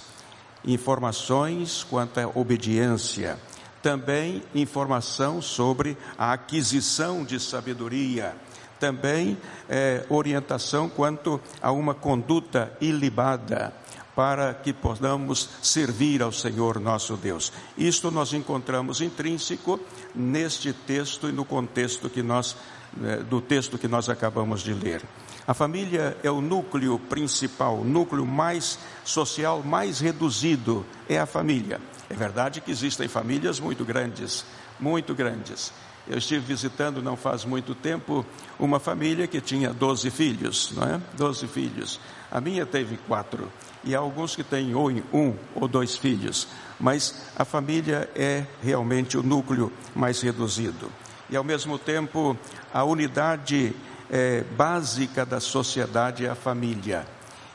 Informações 0.65 1.85
quanto 1.89 2.19
à 2.19 2.27
obediência, 2.27 3.39
também 3.81 4.43
informação 4.53 5.41
sobre 5.41 5.97
a 6.17 6.33
aquisição 6.33 7.23
de 7.23 7.39
sabedoria, 7.39 8.35
também 8.77 9.37
é, 9.69 10.05
orientação 10.09 10.89
quanto 10.89 11.39
a 11.61 11.71
uma 11.71 11.93
conduta 11.93 12.75
ilibada 12.81 13.73
para 14.15 14.53
que 14.53 14.73
possamos 14.73 15.49
servir 15.61 16.21
ao 16.21 16.31
Senhor 16.31 16.79
nosso 16.79 17.15
Deus. 17.15 17.51
Isto 17.77 18.11
nós 18.11 18.33
encontramos 18.33 19.01
intrínseco 19.01 19.79
neste 20.13 20.73
texto 20.73 21.29
e 21.29 21.31
no 21.31 21.45
contexto 21.45 22.09
que 22.09 22.21
nós 22.21 22.55
é, 23.03 23.17
do 23.23 23.39
texto 23.39 23.77
que 23.77 23.87
nós 23.87 24.09
acabamos 24.09 24.61
de 24.61 24.73
ler. 24.73 25.01
A 25.47 25.53
família 25.53 26.17
é 26.23 26.29
o 26.29 26.41
núcleo 26.41 26.99
principal, 26.99 27.79
o 27.79 27.85
núcleo 27.85 28.25
mais 28.25 28.77
social, 29.03 29.63
mais 29.63 30.01
reduzido 30.01 30.85
é 31.07 31.17
a 31.17 31.25
família. 31.25 31.79
É 32.09 32.13
verdade 32.13 32.59
que 32.59 32.69
existem 32.69 33.07
famílias 33.07 33.61
muito 33.61 33.85
grandes, 33.85 34.45
muito 34.77 35.15
grandes. 35.15 35.71
Eu 36.11 36.17
estive 36.17 36.45
visitando 36.45 37.01
não 37.01 37.15
faz 37.15 37.45
muito 37.45 37.73
tempo 37.73 38.25
uma 38.59 38.81
família 38.81 39.27
que 39.27 39.39
tinha 39.39 39.71
12 39.71 40.09
filhos, 40.11 40.73
não 40.75 40.83
é? 40.83 41.01
12 41.15 41.47
filhos. 41.47 42.01
A 42.29 42.41
minha 42.41 42.65
teve 42.65 42.97
quatro 43.07 43.49
e 43.81 43.95
há 43.95 43.99
alguns 43.99 44.35
que 44.35 44.43
têm 44.43 44.75
ou 44.75 44.91
um 45.13 45.33
ou 45.55 45.69
dois 45.69 45.95
filhos, 45.95 46.49
mas 46.77 47.15
a 47.33 47.45
família 47.45 48.09
é 48.13 48.45
realmente 48.61 49.17
o 49.17 49.23
núcleo 49.23 49.71
mais 49.95 50.19
reduzido. 50.19 50.91
E 51.29 51.37
ao 51.37 51.45
mesmo 51.45 51.79
tempo, 51.79 52.35
a 52.73 52.83
unidade 52.83 53.73
é, 54.09 54.43
básica 54.57 55.25
da 55.25 55.39
sociedade 55.39 56.25
é 56.25 56.29
a 56.29 56.35
família. 56.35 57.07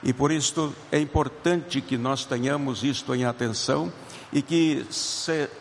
E 0.02 0.14
por 0.14 0.32
isso 0.32 0.74
é 0.90 0.98
importante 0.98 1.82
que 1.82 1.98
nós 1.98 2.24
tenhamos 2.24 2.82
isto 2.82 3.14
em 3.14 3.26
atenção 3.26 3.92
e 4.32 4.40
que 4.40 4.86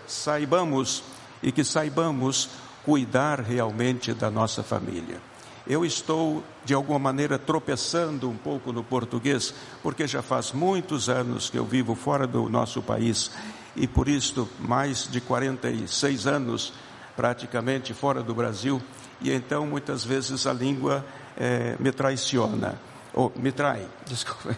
saibamos 0.08 1.04
e 1.44 1.52
que 1.52 1.64
saibamos 1.66 2.50
cuidar 2.86 3.42
realmente 3.42 4.14
da 4.14 4.30
nossa 4.30 4.62
família. 4.62 5.20
Eu 5.68 5.84
estou 5.84 6.44
de 6.64 6.76
alguma 6.76 7.00
maneira 7.00 7.40
tropeçando 7.40 8.30
um 8.30 8.38
pouco 8.38 8.72
no 8.72 8.84
português, 8.84 9.52
porque 9.82 10.06
já 10.06 10.22
faz 10.22 10.52
muitos 10.52 11.10
anos 11.10 11.50
que 11.50 11.58
eu 11.58 11.66
vivo 11.66 11.96
fora 11.96 12.28
do 12.28 12.48
nosso 12.48 12.84
país 12.84 13.32
e 13.76 13.88
por 13.88 14.08
isso 14.08 14.48
mais 14.60 15.10
de 15.10 15.20
46 15.20 16.28
anos 16.28 16.74
praticamente 17.16 17.94
fora 17.96 18.22
do 18.22 18.36
Brasil 18.36 18.80
e 19.20 19.32
então 19.32 19.66
muitas 19.66 20.04
vezes 20.04 20.46
a 20.46 20.54
língua 20.54 21.04
é, 21.36 21.76
me 21.80 21.92
traiciona, 21.92 22.80
ou 23.14 23.32
me 23.36 23.52
trai, 23.52 23.88
desculpa. 24.06 24.56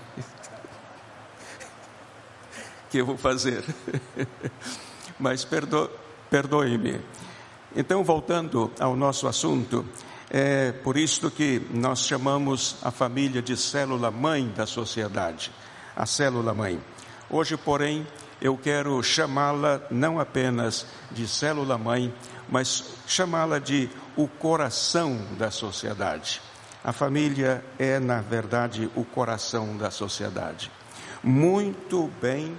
que 2.89 2.97
eu 2.97 3.05
vou 3.05 3.17
fazer? 3.17 3.63
Mas 5.19 5.45
perdo, 5.45 5.89
perdoe-me. 6.29 6.99
Então, 7.75 8.03
voltando 8.03 8.71
ao 8.79 8.95
nosso 8.95 9.27
assunto, 9.27 9.85
é 10.29 10.71
por 10.71 10.97
isto 10.97 11.29
que 11.31 11.61
nós 11.71 11.99
chamamos 11.99 12.77
a 12.81 12.91
família 12.91 13.41
de 13.41 13.55
célula 13.55 14.11
mãe 14.11 14.47
da 14.55 14.65
sociedade, 14.65 15.51
a 15.95 16.05
célula 16.05 16.53
mãe. 16.53 16.79
Hoje, 17.29 17.57
porém, 17.57 18.05
eu 18.41 18.57
quero 18.57 19.01
chamá-la 19.01 19.81
não 19.89 20.19
apenas 20.19 20.85
de 21.11 21.27
célula 21.27 21.77
mãe, 21.77 22.13
mas 22.49 22.83
chamá-la 23.07 23.59
de 23.59 23.89
o 24.15 24.27
coração 24.27 25.19
da 25.37 25.51
sociedade. 25.51 26.41
A 26.83 26.93
família 26.93 27.63
é, 27.77 27.99
na 27.99 28.21
verdade, 28.21 28.89
o 28.95 29.03
coração 29.03 29.75
da 29.75 29.91
sociedade. 29.91 30.71
Muito 31.23 32.09
bem, 32.21 32.55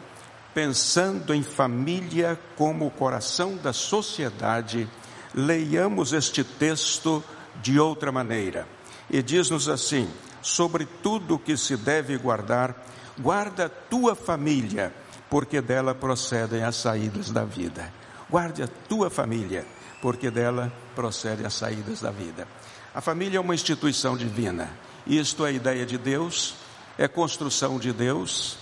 pensando 0.58 1.32
em 1.32 1.40
família 1.40 2.36
como 2.56 2.84
o 2.84 2.90
coração 2.90 3.56
da 3.56 3.72
sociedade, 3.72 4.90
leiamos 5.32 6.12
este 6.12 6.42
texto 6.42 7.22
de 7.62 7.78
outra 7.78 8.10
maneira. 8.10 8.66
E 9.08 9.22
diz-nos 9.22 9.68
assim: 9.68 10.10
sobre 10.42 10.84
tudo 11.00 11.38
que 11.38 11.56
se 11.56 11.76
deve 11.76 12.18
guardar, 12.18 12.74
guarda 13.20 13.66
a 13.66 13.68
tua 13.68 14.16
família, 14.16 14.92
porque 15.30 15.60
dela 15.60 15.94
procedem 15.94 16.64
as 16.64 16.74
saídas 16.74 17.30
da 17.30 17.44
vida. 17.44 17.92
Guarde 18.28 18.64
a 18.64 18.68
tua 18.88 19.08
família 19.08 19.64
porque 20.02 20.28
dela 20.28 20.72
procedem 20.96 21.46
as 21.46 21.54
saídas 21.54 22.00
da 22.00 22.10
vida. 22.10 22.48
A 22.92 23.00
família 23.00 23.38
é 23.38 23.40
uma 23.40 23.54
instituição 23.54 24.16
divina. 24.16 24.68
Isto 25.06 25.46
é 25.46 25.50
a 25.50 25.52
ideia 25.52 25.86
de 25.86 25.96
Deus, 25.96 26.56
é 26.98 27.06
construção 27.06 27.78
de 27.78 27.92
Deus, 27.92 28.58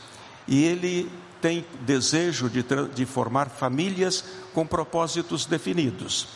e 0.47 0.63
Ele 0.63 1.11
tem 1.47 1.65
desejo 1.83 2.51
de, 2.51 2.65
de 2.93 3.07
formar 3.07 3.49
famílias 3.49 4.25
com 4.53 4.67
propósitos 4.67 5.47
definidos. 5.47 6.27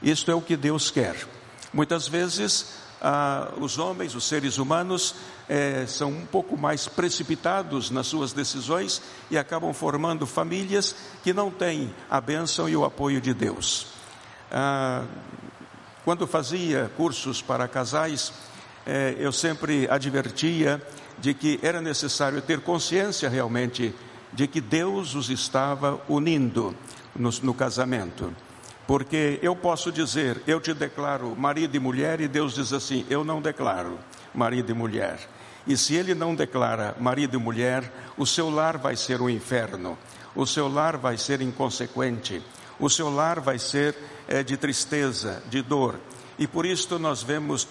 Isto 0.00 0.30
é 0.30 0.34
o 0.34 0.40
que 0.40 0.56
Deus 0.56 0.92
quer. 0.92 1.26
Muitas 1.72 2.06
vezes, 2.06 2.74
ah, 3.02 3.52
os 3.58 3.78
homens, 3.78 4.14
os 4.14 4.22
seres 4.22 4.58
humanos, 4.58 5.16
eh, 5.48 5.86
são 5.88 6.10
um 6.10 6.24
pouco 6.24 6.56
mais 6.56 6.86
precipitados 6.86 7.90
nas 7.90 8.06
suas 8.06 8.32
decisões 8.32 9.02
e 9.28 9.36
acabam 9.36 9.74
formando 9.74 10.24
famílias 10.24 10.94
que 11.24 11.32
não 11.32 11.50
têm 11.50 11.92
a 12.08 12.20
bênção 12.20 12.68
e 12.68 12.76
o 12.76 12.84
apoio 12.84 13.20
de 13.20 13.34
Deus. 13.34 13.88
Ah, 14.52 15.02
quando 16.04 16.28
fazia 16.28 16.88
cursos 16.96 17.42
para 17.42 17.66
casais, 17.66 18.32
eh, 18.86 19.16
eu 19.18 19.32
sempre 19.32 19.88
advertia 19.90 20.80
de 21.18 21.34
que 21.34 21.58
era 21.60 21.80
necessário 21.80 22.40
ter 22.40 22.60
consciência 22.60 23.28
realmente 23.28 23.92
de 24.32 24.46
que 24.46 24.60
Deus 24.60 25.14
os 25.14 25.30
estava 25.30 26.00
unindo 26.08 26.74
no, 27.14 27.30
no 27.42 27.54
casamento. 27.54 28.34
Porque 28.86 29.38
eu 29.42 29.54
posso 29.54 29.92
dizer, 29.92 30.42
eu 30.46 30.60
te 30.60 30.74
declaro 30.74 31.36
marido 31.36 31.76
e 31.76 31.78
mulher, 31.78 32.20
e 32.20 32.26
Deus 32.26 32.54
diz 32.54 32.72
assim: 32.72 33.06
eu 33.08 33.22
não 33.22 33.40
declaro 33.40 33.98
marido 34.34 34.70
e 34.70 34.74
mulher. 34.74 35.18
E 35.66 35.76
se 35.76 35.94
ele 35.94 36.14
não 36.14 36.34
declara 36.34 36.96
marido 36.98 37.36
e 37.36 37.40
mulher, 37.40 37.92
o 38.16 38.26
seu 38.26 38.50
lar 38.50 38.78
vai 38.78 38.96
ser 38.96 39.20
um 39.20 39.28
inferno, 39.28 39.96
o 40.34 40.46
seu 40.46 40.68
lar 40.68 40.96
vai 40.96 41.18
ser 41.18 41.40
inconsequente, 41.40 42.42
o 42.78 42.88
seu 42.88 43.10
lar 43.10 43.40
vai 43.40 43.58
ser 43.58 43.94
é, 44.26 44.42
de 44.42 44.56
tristeza, 44.56 45.42
de 45.48 45.62
dor. 45.62 46.00
E 46.38 46.46
por 46.46 46.64
isso 46.64 46.98
nós 46.98 47.22
vemos 47.22 47.68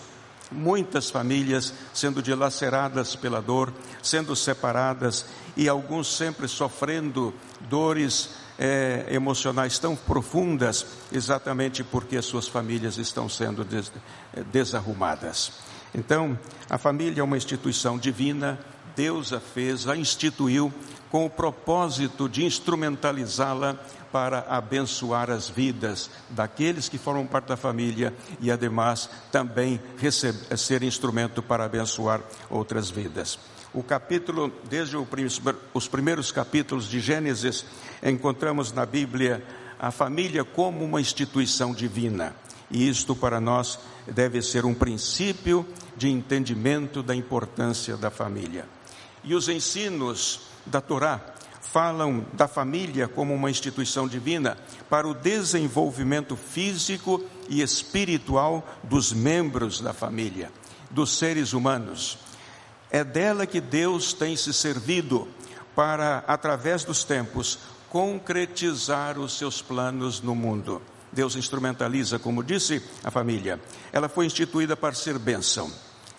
muitas 0.51 1.09
famílias 1.09 1.73
sendo 1.93 2.21
dilaceradas 2.21 3.15
pela 3.15 3.41
dor, 3.41 3.73
sendo 4.01 4.35
separadas 4.35 5.25
e 5.55 5.67
alguns 5.67 6.15
sempre 6.15 6.47
sofrendo 6.47 7.33
dores 7.69 8.31
é, 8.57 9.05
emocionais 9.09 9.79
tão 9.79 9.95
profundas, 9.95 10.85
exatamente 11.11 11.83
porque 11.83 12.17
as 12.17 12.25
suas 12.25 12.47
famílias 12.47 12.97
estão 12.97 13.29
sendo 13.29 13.63
des, 13.63 13.91
é, 14.33 14.43
desarrumadas. 14.43 15.51
Então, 15.95 16.37
a 16.69 16.77
família 16.77 17.21
é 17.21 17.23
uma 17.23 17.37
instituição 17.37 17.97
divina, 17.97 18.59
Deus 18.95 19.31
a 19.31 19.39
fez, 19.39 19.87
a 19.87 19.95
instituiu 19.95 20.73
com 21.11 21.25
o 21.25 21.29
propósito 21.29 22.29
de 22.29 22.45
instrumentalizá-la 22.45 23.79
para 24.11 24.45
abençoar 24.49 25.29
as 25.29 25.49
vidas 25.49 26.09
daqueles 26.29 26.89
que 26.89 26.97
formam 26.97 27.25
parte 27.25 27.47
da 27.47 27.57
família 27.57 28.13
e, 28.39 28.51
ademais, 28.51 29.09
também 29.31 29.79
receber, 29.97 30.57
ser 30.57 30.83
instrumento 30.83 31.41
para 31.41 31.65
abençoar 31.65 32.21
outras 32.49 32.89
vidas. 32.89 33.39
O 33.73 33.83
capítulo, 33.83 34.51
desde 34.67 34.97
os 35.73 35.87
primeiros 35.87 36.31
capítulos 36.31 36.89
de 36.89 36.99
Gênesis, 36.99 37.65
encontramos 38.03 38.71
na 38.71 38.85
Bíblia 38.85 39.43
a 39.79 39.91
família 39.91 40.43
como 40.43 40.83
uma 40.83 40.99
instituição 40.99 41.73
divina. 41.73 42.35
E 42.71 42.87
isto 42.89 43.15
para 43.15 43.39
nós 43.39 43.79
deve 44.07 44.41
ser 44.41 44.65
um 44.65 44.73
princípio 44.73 45.65
de 45.95 46.09
entendimento 46.09 47.03
da 47.03 47.15
importância 47.15 47.95
da 47.95 48.09
família. 48.09 48.65
E 49.23 49.35
os 49.35 49.49
ensinos 49.49 50.48
da 50.69 50.81
Torá 50.81 51.35
falam 51.71 52.25
da 52.33 52.47
família 52.47 53.07
como 53.07 53.33
uma 53.33 53.49
instituição 53.49 54.07
divina 54.07 54.57
para 54.89 55.07
o 55.07 55.13
desenvolvimento 55.13 56.35
físico 56.35 57.23
e 57.47 57.61
espiritual 57.61 58.67
dos 58.83 59.13
membros 59.13 59.79
da 59.79 59.93
família, 59.93 60.51
dos 60.89 61.17
seres 61.17 61.53
humanos. 61.53 62.17
É 62.89 63.03
dela 63.03 63.45
que 63.45 63.61
Deus 63.61 64.13
tem 64.13 64.35
se 64.35 64.51
servido 64.51 65.27
para, 65.75 66.23
através 66.27 66.83
dos 66.83 67.03
tempos, 67.03 67.59
concretizar 67.89 69.19
os 69.19 69.37
seus 69.37 69.61
planos 69.61 70.21
no 70.21 70.33
mundo. 70.33 70.81
Deus 71.11 71.35
instrumentaliza, 71.35 72.17
como 72.17 72.43
disse 72.43 72.83
a 73.03 73.11
família. 73.11 73.59
Ela 73.91 74.09
foi 74.09 74.25
instituída 74.25 74.75
para 74.75 74.93
ser 74.93 75.19
bênção, 75.19 75.71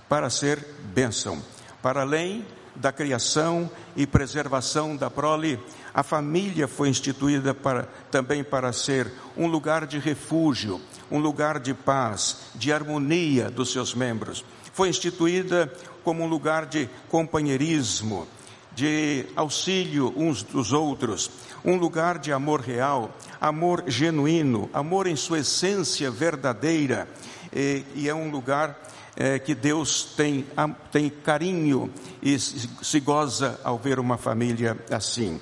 para 0.08 0.30
ser 0.30 0.64
bênção, 0.92 1.42
para 1.82 2.02
além 2.02 2.44
da 2.80 2.90
criação 2.90 3.70
e 3.94 4.06
preservação 4.06 4.96
da 4.96 5.10
prole, 5.10 5.60
a 5.92 6.02
família 6.02 6.66
foi 6.66 6.88
instituída 6.88 7.52
para, 7.52 7.84
também 8.10 8.42
para 8.42 8.72
ser 8.72 9.12
um 9.36 9.46
lugar 9.46 9.86
de 9.86 9.98
refúgio, 9.98 10.80
um 11.10 11.18
lugar 11.18 11.60
de 11.60 11.74
paz, 11.74 12.38
de 12.54 12.72
harmonia 12.72 13.50
dos 13.50 13.70
seus 13.70 13.94
membros. 13.94 14.44
Foi 14.72 14.88
instituída 14.88 15.72
como 16.02 16.24
um 16.24 16.28
lugar 16.28 16.66
de 16.66 16.88
companheirismo, 17.08 18.26
de 18.72 19.26
auxílio 19.36 20.14
uns 20.16 20.42
dos 20.42 20.72
outros, 20.72 21.30
um 21.64 21.76
lugar 21.76 22.18
de 22.18 22.32
amor 22.32 22.60
real, 22.60 23.14
amor 23.40 23.84
genuíno, 23.86 24.70
amor 24.72 25.06
em 25.06 25.16
sua 25.16 25.40
essência 25.40 26.10
verdadeira, 26.10 27.06
e, 27.52 27.84
e 27.94 28.08
é 28.08 28.14
um 28.14 28.30
lugar 28.30 28.78
é, 29.20 29.38
que 29.38 29.54
Deus 29.54 30.02
tem, 30.16 30.46
tem 30.90 31.10
carinho 31.10 31.92
e 32.22 32.38
se 32.38 33.00
goza 33.00 33.60
ao 33.62 33.78
ver 33.78 33.98
uma 33.98 34.16
família 34.16 34.78
assim. 34.90 35.38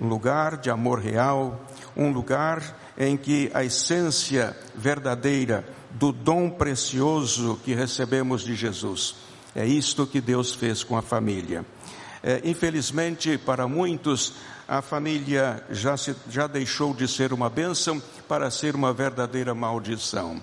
Um 0.00 0.06
lugar 0.06 0.56
de 0.56 0.70
amor 0.70 1.00
real, 1.00 1.60
um 1.96 2.12
lugar 2.12 2.62
em 2.96 3.16
que 3.16 3.50
a 3.52 3.64
essência 3.64 4.56
verdadeira 4.72 5.66
do 5.90 6.12
dom 6.12 6.48
precioso 6.48 7.58
que 7.64 7.74
recebemos 7.74 8.42
de 8.42 8.54
Jesus 8.54 9.16
é 9.52 9.66
isto 9.66 10.06
que 10.06 10.20
Deus 10.20 10.54
fez 10.54 10.84
com 10.84 10.96
a 10.96 11.02
família. 11.02 11.66
É, 12.22 12.40
infelizmente, 12.44 13.36
para 13.36 13.66
muitos, 13.66 14.34
a 14.68 14.80
família 14.80 15.64
já, 15.70 15.96
se, 15.96 16.14
já 16.30 16.46
deixou 16.46 16.94
de 16.94 17.08
ser 17.08 17.32
uma 17.32 17.50
bênção 17.50 18.00
para 18.28 18.48
ser 18.48 18.76
uma 18.76 18.92
verdadeira 18.92 19.56
maldição. 19.56 20.40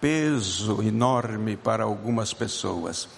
Peso 0.00 0.82
enorme 0.82 1.56
para 1.56 1.84
algumas 1.84 2.32
pessoas 2.32 3.08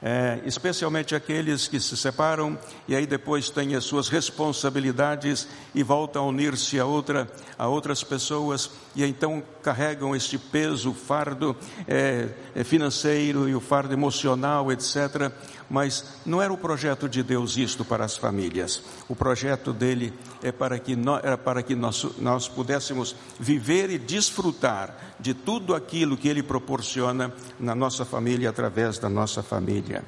é, 0.00 0.40
especialmente 0.44 1.14
aqueles 1.14 1.66
que 1.66 1.80
se 1.80 1.96
separam 1.96 2.56
e 2.86 2.94
aí 2.94 3.06
depois 3.06 3.50
têm 3.50 3.74
as 3.74 3.84
suas 3.84 4.08
responsabilidades 4.08 5.48
e 5.74 5.82
voltam 5.82 6.24
a 6.24 6.26
unir-se 6.28 6.78
a, 6.78 6.84
outra, 6.84 7.28
a 7.58 7.66
outras 7.66 8.04
pessoas 8.04 8.70
e 8.94 9.04
então 9.04 9.42
carregam 9.62 10.14
este 10.14 10.38
peso, 10.38 10.92
fardo 10.92 11.56
é, 11.86 12.28
é 12.54 12.62
financeiro 12.62 13.48
e 13.48 13.54
o 13.54 13.60
fardo 13.60 13.92
emocional, 13.92 14.70
etc. 14.70 15.32
Mas 15.70 16.04
não 16.24 16.40
era 16.40 16.52
o 16.52 16.56
projeto 16.56 17.08
de 17.08 17.22
Deus 17.22 17.56
isto 17.56 17.84
para 17.84 18.04
as 18.04 18.16
famílias. 18.16 18.82
O 19.08 19.14
projeto 19.14 19.72
dele 19.72 20.12
é 20.42 20.50
para 20.50 20.78
que 20.78 20.96
nós, 20.96 21.22
era 21.22 21.36
para 21.36 21.62
que 21.62 21.74
nós, 21.74 22.06
nós 22.18 22.48
pudéssemos 22.48 23.14
viver 23.38 23.90
e 23.90 23.98
desfrutar 23.98 24.96
de 25.20 25.34
tudo 25.34 25.74
aquilo 25.74 26.16
que 26.16 26.28
ele 26.28 26.42
proporciona 26.42 27.32
na 27.60 27.74
nossa 27.74 28.04
família 28.04 28.48
através 28.48 28.98
da 28.98 29.10
nossa 29.10 29.42
família. 29.42 30.02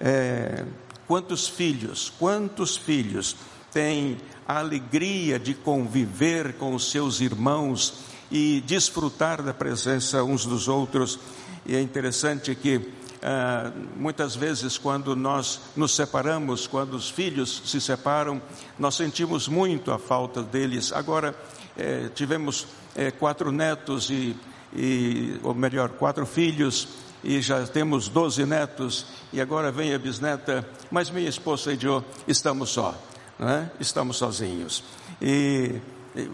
É, 0.00 0.64
quantos 1.06 1.46
filhos, 1.46 2.12
quantos 2.18 2.76
filhos 2.76 3.36
têm 3.72 4.18
a 4.46 4.58
alegria 4.58 5.38
de 5.38 5.54
conviver 5.54 6.54
com 6.54 6.74
os 6.74 6.90
seus 6.90 7.20
irmãos 7.20 7.94
e 8.30 8.60
desfrutar 8.66 9.42
da 9.42 9.52
presença 9.52 10.24
uns 10.24 10.44
dos 10.46 10.68
outros. 10.68 11.18
E 11.66 11.76
é 11.76 11.80
interessante 11.80 12.54
que 12.54 12.78
ah, 13.22 13.70
muitas 13.96 14.34
vezes, 14.34 14.78
quando 14.78 15.14
nós 15.14 15.60
nos 15.76 15.94
separamos, 15.94 16.66
quando 16.66 16.94
os 16.94 17.10
filhos 17.10 17.62
se 17.66 17.80
separam, 17.80 18.40
nós 18.78 18.94
sentimos 18.94 19.46
muito 19.46 19.92
a 19.92 19.98
falta 19.98 20.42
deles. 20.42 20.92
Agora, 20.92 21.34
eh, 21.76 22.10
tivemos 22.14 22.66
eh, 22.96 23.10
quatro 23.10 23.52
netos 23.52 24.08
e, 24.08 24.34
e, 24.74 25.38
ou 25.42 25.54
melhor, 25.54 25.90
quatro 25.90 26.24
filhos 26.24 26.88
e 27.22 27.42
já 27.42 27.66
temos 27.66 28.08
doze 28.08 28.46
netos 28.46 29.06
e 29.32 29.40
agora 29.40 29.70
vem 29.70 29.92
a 29.94 29.98
bisneta, 29.98 30.66
mas 30.90 31.10
minha 31.10 31.28
esposa 31.28 31.74
e 31.74 31.78
eu 31.82 32.02
estamos 32.26 32.70
só, 32.70 32.94
né? 33.38 33.70
estamos 33.78 34.16
sozinhos. 34.16 34.82
E 35.20 35.80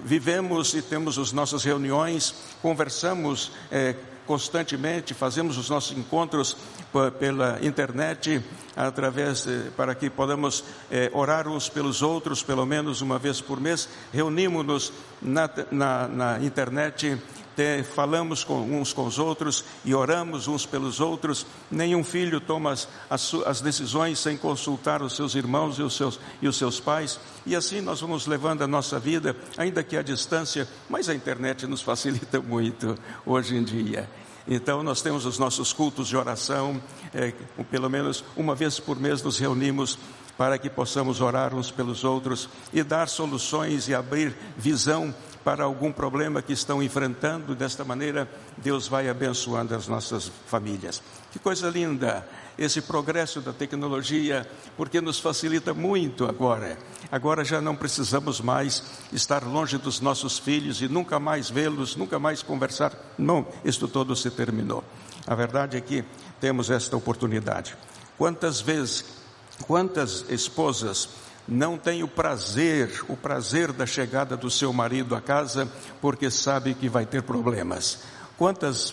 vivemos 0.04 0.74
e 0.74 0.82
temos 0.82 1.18
as 1.18 1.32
nossas 1.32 1.64
reuniões, 1.64 2.34
conversamos 2.62 3.50
é, 3.70 3.96
constantemente, 4.26 5.14
fazemos 5.14 5.56
os 5.56 5.70
nossos 5.70 5.96
encontros 5.96 6.56
pela 7.18 7.58
internet, 7.62 8.42
através 8.74 9.46
para 9.76 9.94
que 9.94 10.10
podamos 10.10 10.64
é, 10.90 11.10
orar 11.14 11.48
uns 11.48 11.68
pelos 11.68 12.02
outros, 12.02 12.42
pelo 12.42 12.66
menos 12.66 13.00
uma 13.00 13.18
vez 13.18 13.40
por 13.40 13.60
mês. 13.60 13.88
Reunimos-nos 14.12 14.92
na, 15.22 15.48
na, 15.70 16.08
na 16.08 16.38
internet 16.40 17.18
falamos 17.94 18.44
com 18.44 18.60
uns 18.60 18.92
com 18.92 19.06
os 19.06 19.18
outros 19.18 19.64
e 19.84 19.94
oramos 19.94 20.46
uns 20.46 20.66
pelos 20.66 21.00
outros. 21.00 21.46
Nenhum 21.70 22.04
filho 22.04 22.40
toma 22.40 22.72
as, 22.72 22.88
as, 23.08 23.34
as, 23.46 23.60
decisões 23.60 24.18
sem 24.18 24.36
consultar 24.36 25.02
os 25.02 25.16
seus 25.16 25.34
irmãos 25.34 25.78
e 25.78 25.82
os 25.82 25.96
seus, 25.96 26.20
e 26.40 26.48
os 26.48 26.56
seus 26.56 26.78
pais. 26.78 27.18
E 27.44 27.56
assim 27.56 27.80
nós 27.80 28.00
vamos 28.00 28.26
levando 28.26 28.62
a 28.62 28.66
nossa 28.66 28.98
vida, 28.98 29.34
ainda 29.56 29.82
que 29.82 29.96
à 29.96 30.02
distância, 30.02 30.68
mas 30.88 31.08
a 31.08 31.14
internet 31.14 31.66
nos 31.66 31.82
facilita 31.82 32.40
muito 32.42 32.96
hoje 33.24 33.56
em 33.56 33.64
dia. 33.64 34.08
Então, 34.48 34.80
nós 34.80 35.02
temos 35.02 35.26
os 35.26 35.40
nossos 35.40 35.72
cultos 35.72 36.06
de 36.06 36.16
oração, 36.16 36.80
é, 37.12 37.32
pelo 37.68 37.90
menos 37.90 38.22
uma 38.36 38.54
vez 38.54 38.78
por 38.78 38.96
mês 38.96 39.20
nos 39.20 39.38
reunimos 39.38 39.98
para 40.36 40.58
que 40.58 40.68
possamos 40.68 41.20
orar 41.20 41.54
uns 41.54 41.70
pelos 41.70 42.04
outros 42.04 42.48
e 42.72 42.82
dar 42.82 43.08
soluções 43.08 43.88
e 43.88 43.94
abrir 43.94 44.36
visão 44.56 45.14
para 45.42 45.64
algum 45.64 45.92
problema 45.92 46.42
que 46.42 46.52
estão 46.52 46.82
enfrentando. 46.82 47.54
Desta 47.54 47.84
maneira, 47.84 48.28
Deus 48.56 48.88
vai 48.88 49.08
abençoando 49.08 49.74
as 49.74 49.86
nossas 49.86 50.30
famílias. 50.46 51.00
Que 51.30 51.38
coisa 51.38 51.68
linda 51.68 52.26
esse 52.58 52.80
progresso 52.80 53.40
da 53.40 53.52
tecnologia, 53.52 54.48
porque 54.76 55.00
nos 55.00 55.20
facilita 55.20 55.74
muito 55.74 56.24
agora. 56.24 56.78
Agora 57.12 57.44
já 57.44 57.60
não 57.60 57.76
precisamos 57.76 58.40
mais 58.40 58.82
estar 59.12 59.44
longe 59.44 59.78
dos 59.78 60.00
nossos 60.00 60.38
filhos 60.38 60.80
e 60.80 60.88
nunca 60.88 61.20
mais 61.20 61.50
vê-los, 61.50 61.96
nunca 61.96 62.18
mais 62.18 62.42
conversar. 62.42 62.92
Não, 63.18 63.46
isto 63.64 63.86
todo 63.86 64.16
se 64.16 64.30
terminou. 64.30 64.82
A 65.26 65.34
verdade 65.34 65.76
é 65.76 65.80
que 65.80 66.04
temos 66.40 66.70
esta 66.70 66.96
oportunidade. 66.96 67.76
Quantas 68.16 68.60
vezes 68.60 69.04
Quantas 69.62 70.24
esposas 70.28 71.08
não 71.48 71.78
têm 71.78 72.02
o 72.02 72.08
prazer, 72.08 73.04
o 73.08 73.16
prazer 73.16 73.72
da 73.72 73.86
chegada 73.86 74.36
do 74.36 74.50
seu 74.50 74.72
marido 74.72 75.14
à 75.14 75.20
casa, 75.20 75.70
porque 76.00 76.30
sabe 76.30 76.74
que 76.74 76.88
vai 76.88 77.06
ter 77.06 77.22
problemas? 77.22 78.00
Quantas 78.36 78.92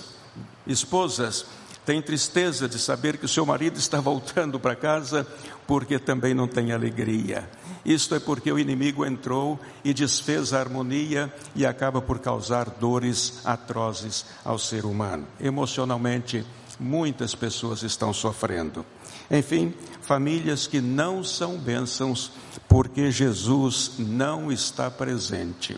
esposas 0.65 1.45
tem 1.86 2.02
tristeza 2.02 2.67
de 2.67 2.80
saber 2.80 3.17
que 3.17 3.26
o 3.26 3.30
seu 3.30 3.45
marido 3.45 3.78
está 3.78 3.99
voltando 3.99 4.60
para 4.60 4.76
casa 4.76 5.28
porque 5.67 5.99
também 5.99 6.34
não 6.34 6.47
tem 6.47 6.71
alegria. 6.71 7.49
Isto 7.86 8.15
é 8.15 8.19
porque 8.19 8.52
o 8.52 8.58
inimigo 8.58 9.06
entrou 9.06 9.60
e 9.84 9.93
desfez 9.93 10.54
a 10.54 10.60
harmonia 10.60 11.34
e 11.54 11.65
acaba 11.65 12.02
por 12.02 12.19
causar 12.19 12.69
dores 12.69 13.41
atrozes 13.43 14.26
ao 14.45 14.58
ser 14.58 14.86
humano. 14.86 15.28
Emocionalmente, 15.39 16.45
muitas 16.80 17.36
pessoas 17.36 17.84
estão 17.84 18.13
sofrendo. 18.13 18.86
Enfim, 19.34 19.74
famílias 20.04 20.67
que 20.67 20.80
não 20.80 21.24
são 21.24 21.58
bênçãos 21.58 22.32
porque 22.69 23.10
Jesus 23.10 23.93
não 23.98 24.52
está 24.52 24.91
presente. 24.91 25.76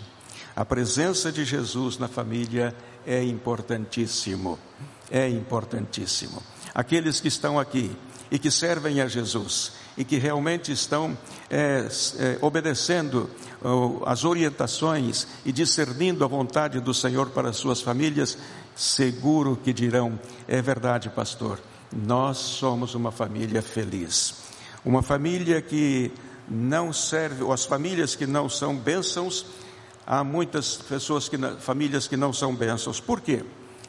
A 0.53 0.65
presença 0.65 1.31
de 1.31 1.45
Jesus 1.45 1.97
na 1.97 2.09
família 2.09 2.75
é 3.07 3.23
importantíssimo. 3.23 4.59
É 5.09 5.29
importantíssimo. 5.29 6.43
Aqueles 6.73 7.21
que 7.21 7.29
estão 7.29 7.57
aqui 7.57 7.95
e 8.29 8.37
que 8.37 8.51
servem 8.51 8.99
a 8.99 9.07
Jesus 9.07 9.71
e 9.97 10.03
que 10.03 10.17
realmente 10.17 10.73
estão 10.73 11.17
é, 11.49 11.87
é, 12.19 12.37
obedecendo 12.41 13.29
as 14.05 14.25
orientações 14.25 15.27
e 15.45 15.53
discernindo 15.53 16.25
a 16.25 16.27
vontade 16.27 16.81
do 16.81 16.93
Senhor 16.93 17.29
para 17.29 17.49
as 17.49 17.55
suas 17.55 17.81
famílias, 17.81 18.37
seguro 18.75 19.55
que 19.55 19.71
dirão: 19.71 20.19
é 20.45 20.61
verdade, 20.61 21.09
pastor, 21.09 21.59
nós 21.95 22.37
somos 22.37 22.93
uma 22.93 23.11
família 23.11 23.61
feliz. 23.61 24.35
Uma 24.83 25.01
família 25.01 25.61
que 25.61 26.11
não 26.47 26.91
serve, 26.91 27.43
ou 27.43 27.53
as 27.53 27.65
famílias 27.65 28.15
que 28.15 28.27
não 28.27 28.49
são 28.49 28.75
bênçãos, 28.75 29.45
há 30.05 30.23
muitas 30.23 30.75
pessoas 30.75 31.29
que, 31.29 31.37
famílias 31.59 32.07
que 32.07 32.17
não 32.17 32.33
são 32.33 32.53
bênçãos. 32.53 32.99
Por 32.99 33.21
quê? 33.21 33.43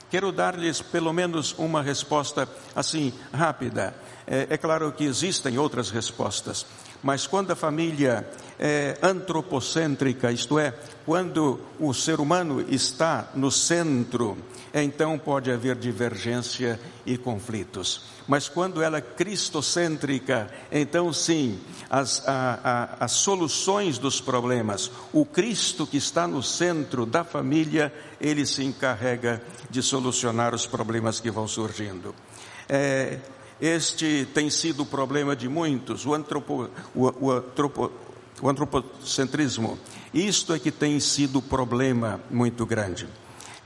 Quero 0.08 0.30
dar-lhes 0.30 0.80
pelo 0.80 1.12
menos 1.12 1.54
uma 1.58 1.82
resposta 1.82 2.48
assim, 2.74 3.12
rápida. 3.32 3.94
É, 4.26 4.46
é, 4.50 4.56
claro 4.56 4.92
que 4.92 5.04
existem 5.04 5.58
outras 5.58 5.90
respostas, 5.90 6.64
mas 7.02 7.26
quando 7.26 7.50
a 7.50 7.56
família 7.56 8.28
é 8.58 8.98
antropocêntrica, 9.02 10.32
isto 10.32 10.58
é, 10.58 10.74
quando 11.04 11.60
o 11.78 11.92
ser 11.92 12.20
humano 12.20 12.64
está 12.68 13.28
no 13.34 13.50
centro, 13.50 14.36
então 14.82 15.18
pode 15.18 15.50
haver 15.50 15.76
divergência 15.76 16.78
e 17.04 17.16
conflitos. 17.16 18.02
Mas 18.28 18.48
quando 18.48 18.82
ela 18.82 18.98
é 18.98 19.00
cristocêntrica, 19.00 20.50
então 20.70 21.12
sim, 21.12 21.58
as, 21.88 22.26
a, 22.26 22.96
a, 23.00 23.04
as 23.04 23.12
soluções 23.12 23.98
dos 23.98 24.20
problemas, 24.20 24.90
o 25.12 25.24
Cristo 25.24 25.86
que 25.86 25.96
está 25.96 26.26
no 26.26 26.42
centro 26.42 27.06
da 27.06 27.24
família, 27.24 27.92
ele 28.20 28.44
se 28.44 28.64
encarrega 28.64 29.40
de 29.70 29.80
solucionar 29.82 30.54
os 30.54 30.66
problemas 30.66 31.20
que 31.20 31.30
vão 31.30 31.46
surgindo. 31.46 32.14
É, 32.68 33.18
este 33.60 34.28
tem 34.34 34.50
sido 34.50 34.82
o 34.82 34.86
problema 34.86 35.34
de 35.34 35.48
muitos, 35.48 36.04
o, 36.04 36.12
antropo, 36.12 36.68
o, 36.94 37.26
o, 37.26 37.30
antropo, 37.30 37.92
o 38.42 38.48
antropocentrismo. 38.48 39.78
Isto 40.12 40.52
é 40.52 40.58
que 40.58 40.70
tem 40.70 40.98
sido 41.00 41.38
o 41.38 41.42
problema 41.42 42.20
muito 42.30 42.66
grande. 42.66 43.08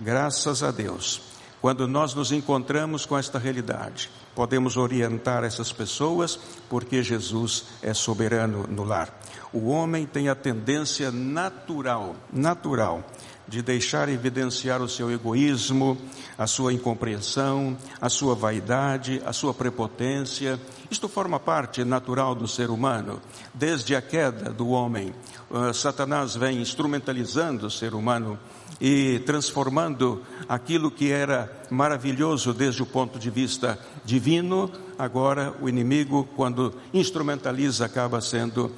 Graças 0.02 0.62
a 0.62 0.70
Deus, 0.70 1.20
quando 1.60 1.86
nós 1.86 2.14
nos 2.14 2.32
encontramos 2.32 3.04
com 3.04 3.18
esta 3.18 3.38
realidade, 3.38 4.10
podemos 4.34 4.78
orientar 4.78 5.44
essas 5.44 5.72
pessoas 5.72 6.40
porque 6.70 7.02
Jesus 7.02 7.66
é 7.82 7.92
soberano 7.92 8.66
no 8.66 8.82
lar. 8.82 9.14
O 9.52 9.68
homem 9.68 10.06
tem 10.06 10.30
a 10.30 10.34
tendência 10.34 11.10
natural, 11.10 12.16
natural, 12.32 13.04
de 13.46 13.60
deixar 13.60 14.08
evidenciar 14.08 14.80
o 14.80 14.88
seu 14.88 15.10
egoísmo, 15.10 15.98
a 16.38 16.46
sua 16.46 16.72
incompreensão, 16.72 17.76
a 18.00 18.08
sua 18.08 18.34
vaidade, 18.34 19.20
a 19.26 19.34
sua 19.34 19.52
prepotência. 19.52 20.58
Isto 20.90 21.10
forma 21.10 21.38
parte 21.38 21.84
natural 21.84 22.34
do 22.34 22.48
ser 22.48 22.70
humano. 22.70 23.20
Desde 23.52 23.94
a 23.94 24.00
queda 24.00 24.50
do 24.50 24.68
homem, 24.68 25.12
uh, 25.50 25.74
Satanás 25.74 26.34
vem 26.34 26.62
instrumentalizando 26.62 27.66
o 27.66 27.70
ser 27.70 27.92
humano 27.92 28.38
e 28.80 29.18
transformando 29.20 30.22
aquilo 30.48 30.90
que 30.90 31.12
era 31.12 31.64
maravilhoso 31.70 32.54
desde 32.54 32.82
o 32.82 32.86
ponto 32.86 33.18
de 33.18 33.28
vista 33.28 33.78
divino, 34.04 34.70
agora 34.98 35.54
o 35.60 35.68
inimigo, 35.68 36.26
quando 36.34 36.74
instrumentaliza, 36.94 37.84
acaba 37.84 38.20
sendo 38.20 38.72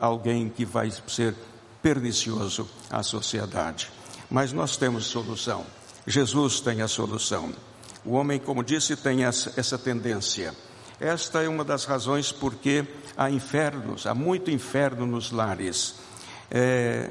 alguém 0.00 0.48
que 0.48 0.64
vai 0.64 0.90
ser 1.06 1.34
pernicioso 1.82 2.68
à 2.90 3.02
sociedade. 3.02 3.90
Mas 4.30 4.52
nós 4.52 4.76
temos 4.76 5.04
solução. 5.04 5.64
Jesus 6.06 6.60
tem 6.60 6.80
a 6.80 6.88
solução. 6.88 7.52
O 8.04 8.12
homem, 8.12 8.38
como 8.38 8.64
disse, 8.64 8.96
tem 8.96 9.24
essa 9.24 9.78
tendência. 9.78 10.54
Esta 10.98 11.42
é 11.42 11.48
uma 11.48 11.64
das 11.64 11.84
razões 11.84 12.32
porque 12.32 12.86
há 13.16 13.30
infernos, 13.30 14.06
há 14.06 14.14
muito 14.14 14.50
inferno 14.50 15.06
nos 15.06 15.30
lares. 15.30 15.96
É, 16.50 17.10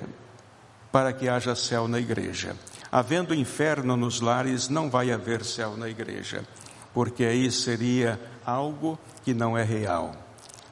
para 0.94 1.12
que 1.12 1.28
haja 1.28 1.56
céu 1.56 1.88
na 1.88 2.00
igreja. 2.00 2.56
Havendo 2.92 3.34
inferno 3.34 3.98
nos 3.98 4.22
lares, 4.22 4.70
não 4.70 4.92
vai 4.92 5.12
haver 5.12 5.44
céu 5.44 5.76
na 5.76 5.90
igreja, 5.90 6.46
porque 6.94 7.26
aí 7.26 7.52
seria 7.52 8.22
algo 8.46 9.00
que 9.24 9.34
não 9.34 9.58
é 9.58 9.64
real, 9.64 10.16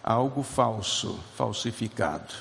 algo 0.03 0.43
falso, 0.43 1.19
falsificado. 1.35 2.31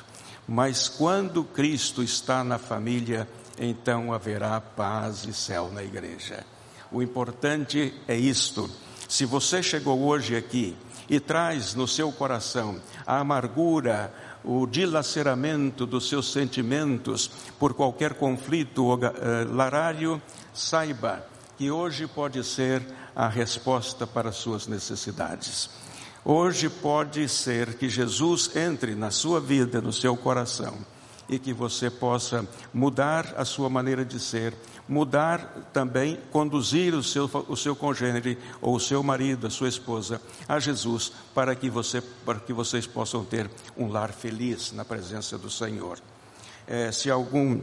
Mas 0.46 0.90
quando 0.90 1.42
Cristo 1.42 2.02
está 2.02 2.44
na 2.44 2.58
família, 2.58 3.26
então 3.58 4.12
haverá 4.12 4.60
paz 4.60 5.24
e 5.24 5.32
céu 5.32 5.70
na 5.72 5.82
igreja. 5.82 6.44
O 6.92 7.00
importante 7.00 7.94
é 8.06 8.14
isto. 8.14 8.68
Se 9.08 9.24
você 9.24 9.62
chegou 9.62 10.02
hoje 10.02 10.36
aqui 10.36 10.76
e 11.08 11.18
traz 11.18 11.74
no 11.74 11.88
seu 11.88 12.12
coração 12.12 12.78
a 13.06 13.20
amargura, 13.20 14.12
o 14.44 14.66
dilaceramento 14.66 15.86
dos 15.86 16.08
seus 16.08 16.32
sentimentos 16.32 17.30
por 17.58 17.74
qualquer 17.74 18.14
conflito 18.14 18.98
eh, 19.02 19.44
larário, 19.50 20.20
saiba 20.52 21.26
que 21.58 21.70
hoje 21.70 22.06
pode 22.06 22.42
ser 22.42 22.82
a 23.14 23.28
resposta 23.28 24.06
para 24.06 24.32
suas 24.32 24.66
necessidades. 24.66 25.70
Hoje 26.24 26.68
pode 26.68 27.28
ser 27.28 27.74
que 27.74 27.88
Jesus 27.88 28.54
entre 28.54 28.94
na 28.94 29.10
sua 29.10 29.40
vida, 29.40 29.80
no 29.80 29.92
seu 29.92 30.16
coração, 30.16 30.74
e 31.30 31.38
que 31.38 31.52
você 31.52 31.88
possa 31.88 32.44
mudar 32.74 33.34
a 33.36 33.44
sua 33.44 33.70
maneira 33.70 34.04
de 34.04 34.18
ser, 34.18 34.52
mudar 34.88 35.68
também, 35.72 36.18
conduzir 36.32 36.92
o 36.92 37.04
seu, 37.04 37.30
o 37.46 37.56
seu 37.56 37.76
congênere 37.76 38.36
ou 38.60 38.74
o 38.74 38.80
seu 38.80 39.00
marido, 39.00 39.46
a 39.46 39.50
sua 39.50 39.68
esposa, 39.68 40.20
a 40.48 40.58
Jesus, 40.58 41.12
para 41.32 41.54
que, 41.54 41.70
você, 41.70 42.00
para 42.00 42.40
que 42.40 42.52
vocês 42.52 42.84
possam 42.84 43.24
ter 43.24 43.48
um 43.76 43.86
lar 43.86 44.10
feliz 44.12 44.72
na 44.72 44.84
presença 44.84 45.38
do 45.38 45.48
Senhor. 45.48 46.00
É, 46.66 46.90
se 46.90 47.08
algum 47.08 47.60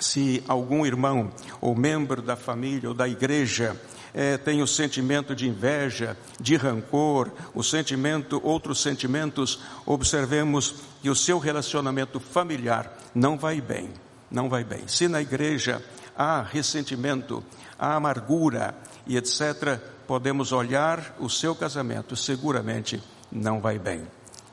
se 0.00 0.42
algum 0.48 0.84
irmão 0.84 1.30
ou 1.60 1.76
membro 1.76 2.20
da 2.20 2.34
família 2.34 2.88
ou 2.88 2.94
da 2.94 3.06
igreja 3.06 3.80
é, 4.14 4.36
tem 4.36 4.62
o 4.62 4.66
sentimento 4.66 5.34
de 5.34 5.48
inveja, 5.48 6.16
de 6.40 6.56
rancor, 6.56 7.30
o 7.54 7.62
sentimento, 7.62 8.40
outros 8.44 8.82
sentimentos, 8.82 9.60
observemos 9.86 10.74
que 11.00 11.08
o 11.08 11.16
seu 11.16 11.38
relacionamento 11.38 12.20
familiar 12.20 12.96
não 13.14 13.38
vai 13.38 13.60
bem, 13.60 13.90
não 14.30 14.48
vai 14.48 14.64
bem. 14.64 14.86
Se 14.86 15.08
na 15.08 15.20
igreja 15.20 15.82
há 16.16 16.42
ressentimento, 16.42 17.42
há 17.78 17.94
amargura 17.94 18.74
e 19.06 19.16
etc., 19.16 19.80
podemos 20.06 20.52
olhar 20.52 21.16
o 21.18 21.28
seu 21.28 21.54
casamento, 21.54 22.14
seguramente 22.16 23.02
não 23.30 23.60
vai 23.60 23.78
bem, 23.78 24.06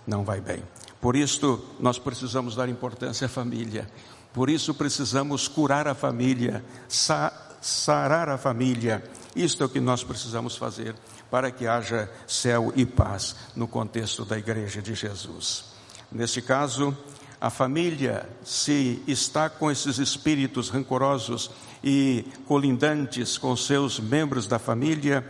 não 0.07 0.23
vai 0.23 0.39
bem. 0.39 0.63
Por 1.01 1.15
isso, 1.15 1.63
nós 1.79 1.97
precisamos 1.97 2.55
dar 2.55 2.69
importância 2.69 3.25
à 3.25 3.29
família. 3.29 3.89
Por 4.33 4.49
isso, 4.49 4.73
precisamos 4.73 5.47
curar 5.47 5.87
a 5.87 5.95
família, 5.95 6.63
sa 6.87 7.31
sarar 7.61 8.29
a 8.29 8.37
família. 8.37 9.03
Isto 9.39 9.63
é 9.63 9.65
o 9.67 9.69
que 9.69 9.79
nós 9.79 10.03
precisamos 10.03 10.57
fazer 10.57 10.93
para 11.31 11.49
que 11.49 11.65
haja 11.65 12.11
céu 12.27 12.73
e 12.75 12.85
paz 12.85 13.37
no 13.55 13.69
contexto 13.69 14.25
da 14.25 14.37
Igreja 14.37 14.81
de 14.81 14.93
Jesus. 14.93 15.63
Neste 16.11 16.41
caso, 16.41 16.95
a 17.39 17.49
família, 17.49 18.27
se 18.43 19.01
está 19.07 19.49
com 19.49 19.71
esses 19.71 19.97
espíritos 19.97 20.67
rancorosos 20.67 21.51
e 21.81 22.25
colindantes 22.45 23.37
com 23.37 23.55
seus 23.55 23.97
membros 23.97 24.45
da 24.45 24.59
família, 24.59 25.25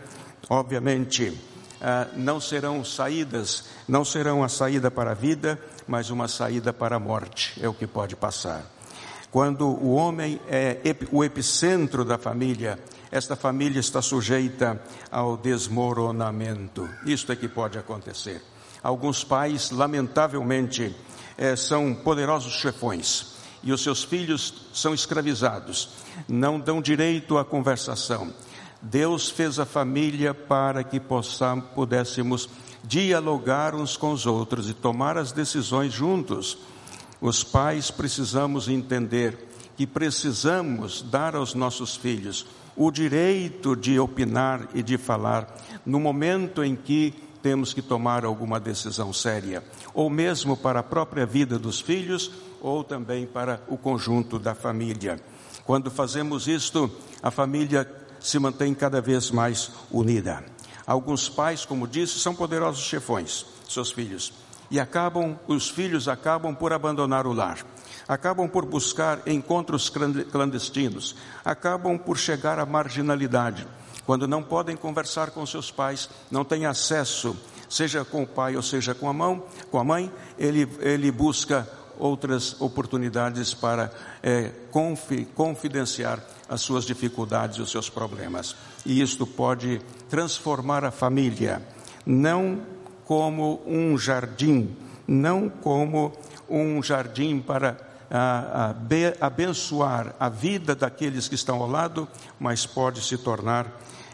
obviamente 0.48 1.40
ah, 1.80 2.08
não 2.16 2.40
serão 2.40 2.84
saídas, 2.84 3.66
não 3.86 4.04
serão 4.04 4.42
a 4.42 4.48
saída 4.48 4.90
para 4.90 5.12
a 5.12 5.14
vida, 5.14 5.56
mas 5.86 6.10
uma 6.10 6.26
saída 6.26 6.72
para 6.72 6.96
a 6.96 6.98
morte, 6.98 7.62
é 7.62 7.68
o 7.68 7.74
que 7.74 7.86
pode 7.86 8.16
passar. 8.16 8.68
Quando 9.30 9.68
o 9.68 9.92
homem 9.92 10.40
é 10.48 10.78
o 11.12 11.22
epicentro 11.22 12.04
da 12.04 12.18
família, 12.18 12.76
esta 13.10 13.34
família 13.34 13.80
está 13.80 14.00
sujeita 14.00 14.80
ao 15.10 15.36
desmoronamento. 15.36 16.88
Isto 17.04 17.32
é 17.32 17.36
que 17.36 17.48
pode 17.48 17.78
acontecer. 17.78 18.42
Alguns 18.82 19.24
pais, 19.24 19.70
lamentavelmente, 19.70 20.94
é, 21.36 21.56
são 21.56 21.94
poderosos 21.94 22.52
chefões 22.54 23.34
e 23.62 23.72
os 23.72 23.82
seus 23.82 24.02
filhos 24.02 24.68
são 24.72 24.94
escravizados, 24.94 25.90
não 26.26 26.58
dão 26.58 26.80
direito 26.80 27.36
à 27.36 27.44
conversação, 27.44 28.32
Deus 28.82 29.28
fez 29.28 29.58
a 29.58 29.66
família 29.66 30.32
para 30.32 30.82
que 30.82 30.98
possamos, 30.98 31.66
pudéssemos 31.74 32.48
dialogar 32.82 33.74
uns 33.74 33.96
com 33.96 34.12
os 34.12 34.24
outros 34.24 34.70
e 34.70 34.74
tomar 34.74 35.18
as 35.18 35.32
decisões 35.32 35.92
juntos. 35.92 36.56
Os 37.20 37.44
pais 37.44 37.90
precisamos 37.90 38.68
entender 38.68 39.48
que 39.76 39.86
precisamos 39.86 41.02
dar 41.02 41.36
aos 41.36 41.54
nossos 41.54 41.94
filhos 41.94 42.46
o 42.76 42.90
direito 42.90 43.74
de 43.76 43.98
opinar 43.98 44.68
e 44.74 44.82
de 44.82 44.96
falar 44.96 45.54
no 45.84 46.00
momento 46.00 46.62
em 46.62 46.76
que 46.76 47.14
temos 47.42 47.72
que 47.72 47.82
tomar 47.82 48.24
alguma 48.24 48.60
decisão 48.60 49.12
séria, 49.12 49.64
ou 49.94 50.10
mesmo 50.10 50.56
para 50.56 50.80
a 50.80 50.82
própria 50.82 51.24
vida 51.24 51.58
dos 51.58 51.80
filhos, 51.80 52.30
ou 52.60 52.84
também 52.84 53.26
para 53.26 53.62
o 53.68 53.76
conjunto 53.76 54.38
da 54.38 54.54
família. 54.54 55.20
Quando 55.64 55.90
fazemos 55.90 56.46
isto, 56.46 56.90
a 57.22 57.30
família 57.30 57.90
se 58.20 58.38
mantém 58.38 58.74
cada 58.74 59.00
vez 59.00 59.30
mais 59.30 59.70
unida. 59.90 60.44
Alguns 60.86 61.28
pais, 61.28 61.64
como 61.64 61.86
disse, 61.86 62.18
são 62.18 62.34
poderosos 62.34 62.84
chefões, 62.84 63.46
seus 63.68 63.90
filhos, 63.90 64.32
e 64.70 64.78
acabam, 64.78 65.38
os 65.46 65.68
filhos 65.68 66.08
acabam 66.08 66.54
por 66.54 66.72
abandonar 66.72 67.26
o 67.26 67.32
lar, 67.32 67.58
acabam 68.06 68.48
por 68.48 68.64
buscar 68.64 69.20
encontros 69.26 69.90
clandestinos, 70.30 71.16
acabam 71.44 71.98
por 71.98 72.16
chegar 72.16 72.58
à 72.58 72.66
marginalidade. 72.66 73.66
Quando 74.06 74.26
não 74.26 74.42
podem 74.42 74.76
conversar 74.76 75.30
com 75.30 75.44
seus 75.44 75.70
pais, 75.70 76.08
não 76.30 76.44
têm 76.44 76.66
acesso, 76.66 77.36
seja 77.68 78.04
com 78.04 78.22
o 78.22 78.26
pai 78.26 78.56
ou 78.56 78.62
seja 78.62 78.94
com 78.94 79.08
a 79.08 79.12
mão, 79.12 79.44
com 79.70 79.78
a 79.78 79.84
mãe, 79.84 80.10
ele, 80.38 80.68
ele 80.80 81.10
busca 81.10 81.68
outras 81.98 82.60
oportunidades 82.60 83.52
para 83.52 83.92
é, 84.22 84.50
confidenciar 85.34 86.18
as 86.48 86.62
suas 86.62 86.84
dificuldades 86.84 87.58
e 87.58 87.62
os 87.62 87.70
seus 87.70 87.88
problemas. 87.88 88.56
E 88.84 89.00
isto 89.00 89.26
pode 89.26 89.80
transformar 90.08 90.84
a 90.84 90.90
família, 90.90 91.62
não 92.04 92.60
como 93.10 93.60
um 93.66 93.98
jardim, 93.98 94.76
não 95.04 95.48
como 95.48 96.12
um 96.48 96.80
jardim 96.80 97.40
para 97.40 97.76
a, 98.08 98.68
a, 98.68 99.26
abençoar 99.26 100.14
a 100.20 100.28
vida 100.28 100.76
daqueles 100.76 101.26
que 101.26 101.34
estão 101.34 101.60
ao 101.60 101.68
lado, 101.68 102.06
mas 102.38 102.66
pode 102.66 103.02
se 103.02 103.18
tornar 103.18 103.66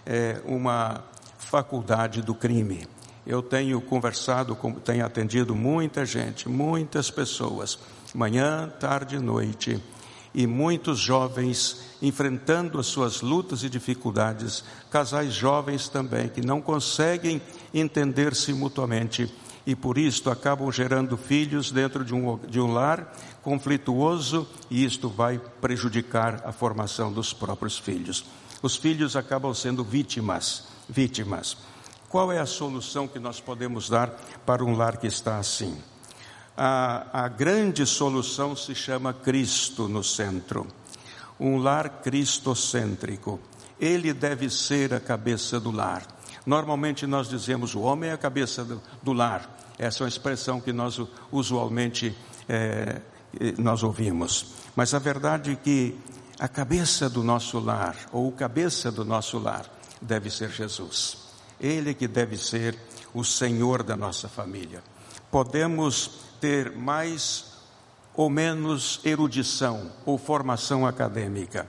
é, 0.07 0.41
uma 0.47 1.05
faculdade 1.37 2.23
do 2.23 2.35
crime. 2.35 2.89
Eu 3.27 3.43
tenho 3.43 3.83
conversado, 3.83 4.57
tenho 4.83 5.05
atendido 5.05 5.55
muita 5.55 6.07
gente, 6.07 6.49
muitas 6.49 7.11
pessoas, 7.11 7.79
manhã, 8.15 8.73
tarde 8.81 9.17
e 9.17 9.21
noite, 9.21 9.79
e 10.35 10.47
muitos 10.47 10.99
jovens 10.99 11.96
enfrentando 12.01 12.79
as 12.79 12.87
suas 12.87 13.21
lutas 13.21 13.63
e 13.63 13.69
dificuldades, 13.69 14.65
casais 14.91 15.33
jovens 15.33 15.89
também 15.89 16.29
que 16.29 16.41
não 16.41 16.61
conseguem 16.61 17.41
entender-se 17.73 18.53
mutuamente 18.53 19.33
e 19.67 19.75
por 19.75 19.99
isto 19.99 20.31
acabam 20.31 20.71
gerando 20.71 21.17
filhos 21.17 21.73
dentro 21.73 22.05
de 22.05 22.15
um, 22.15 22.39
de 22.47 22.61
um 22.61 22.73
lar 22.73 23.13
conflituoso 23.43 24.47
e 24.71 24.85
isto 24.85 25.09
vai 25.09 25.41
prejudicar 25.61 26.43
a 26.45 26.53
formação 26.53 27.13
dos 27.13 27.33
próprios 27.33 27.77
filhos. 27.77 28.25
Os 28.63 28.77
filhos 28.77 29.17
acabam 29.17 29.53
sendo 29.53 29.83
vítimas, 29.83 30.65
vítimas. 30.89 31.57
Qual 32.09 32.31
é 32.31 32.39
a 32.39 32.47
solução 32.47 33.09
que 33.09 33.19
nós 33.19 33.41
podemos 33.41 33.89
dar 33.89 34.09
para 34.47 34.65
um 34.65 34.77
lar 34.77 34.99
que 34.99 35.09
está 35.09 35.39
assim? 35.39 35.77
A, 36.57 37.25
a 37.25 37.29
grande 37.29 37.85
solução 37.85 38.55
se 38.55 38.75
chama 38.75 39.13
Cristo 39.13 39.89
no 39.89 40.03
centro. 40.03 40.67
Um 41.39 41.59
lar 41.59 42.01
cristocêntrico. 42.03 43.41
Ele 43.79 44.13
deve 44.13 44.49
ser 44.49 44.95
a 44.95 45.01
cabeça 45.01 45.61
do 45.61 45.71
lar. 45.71 46.07
Normalmente 46.47 47.07
nós 47.07 47.29
dizemos 47.29 47.75
o 47.75 47.81
homem 47.81 48.11
é 48.11 48.13
a 48.13 48.19
cabeça 48.19 48.65
do, 48.65 48.81
do 49.03 49.13
lar. 49.13 49.55
Essa 49.79 50.03
é 50.03 50.05
uma 50.05 50.09
expressão 50.09 50.61
que 50.61 50.73
nós 50.73 50.99
usualmente 51.31 52.17
é, 52.49 53.01
nós 53.59 53.83
ouvimos. 53.83 54.55
Mas 54.75 54.95
a 54.95 54.99
verdade 54.99 55.53
é 55.53 55.57
que 55.57 55.99
a 56.39 56.49
cabeça 56.49 57.09
do 57.09 57.23
nosso 57.23 57.59
lar, 57.59 57.97
ou 58.13 58.29
o 58.29 58.33
cabeça 58.33 58.91
do 58.93 59.05
nosso 59.05 59.39
lar, 59.39 59.67
deve 60.01 60.31
ser 60.31 60.51
Jesus. 60.51 61.19
Ele 61.61 61.95
que 61.95 62.07
deve 62.07 62.37
ser 62.37 62.79
o 63.15 63.25
Senhor 63.25 63.83
da 63.83 63.97
nossa 63.97 64.29
família. 64.29 64.83
Podemos 65.31 66.11
ter 66.41 66.71
mais 66.73 67.56
ou 68.17 68.31
menos 68.31 69.01
erudição 69.05 69.93
ou 70.05 70.17
formação 70.17 70.87
acadêmica. 70.87 71.69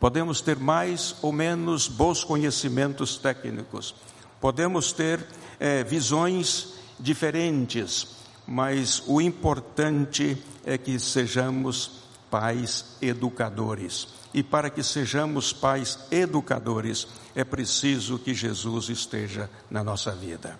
Podemos 0.00 0.40
ter 0.40 0.56
mais 0.58 1.14
ou 1.22 1.30
menos 1.30 1.86
bons 1.86 2.24
conhecimentos 2.24 3.18
técnicos. 3.18 3.94
Podemos 4.40 4.92
ter 4.92 5.24
é, 5.60 5.84
visões 5.84 6.74
diferentes, 6.98 8.08
mas 8.46 9.02
o 9.06 9.20
importante 9.20 10.42
é 10.64 10.76
que 10.76 10.98
sejamos 10.98 12.02
pais 12.30 12.96
educadores. 13.00 14.08
E 14.34 14.42
para 14.42 14.70
que 14.70 14.82
sejamos 14.82 15.52
pais 15.52 15.98
educadores, 16.10 17.06
é 17.34 17.44
preciso 17.44 18.18
que 18.18 18.34
Jesus 18.34 18.88
esteja 18.88 19.48
na 19.70 19.84
nossa 19.84 20.12
vida. 20.12 20.58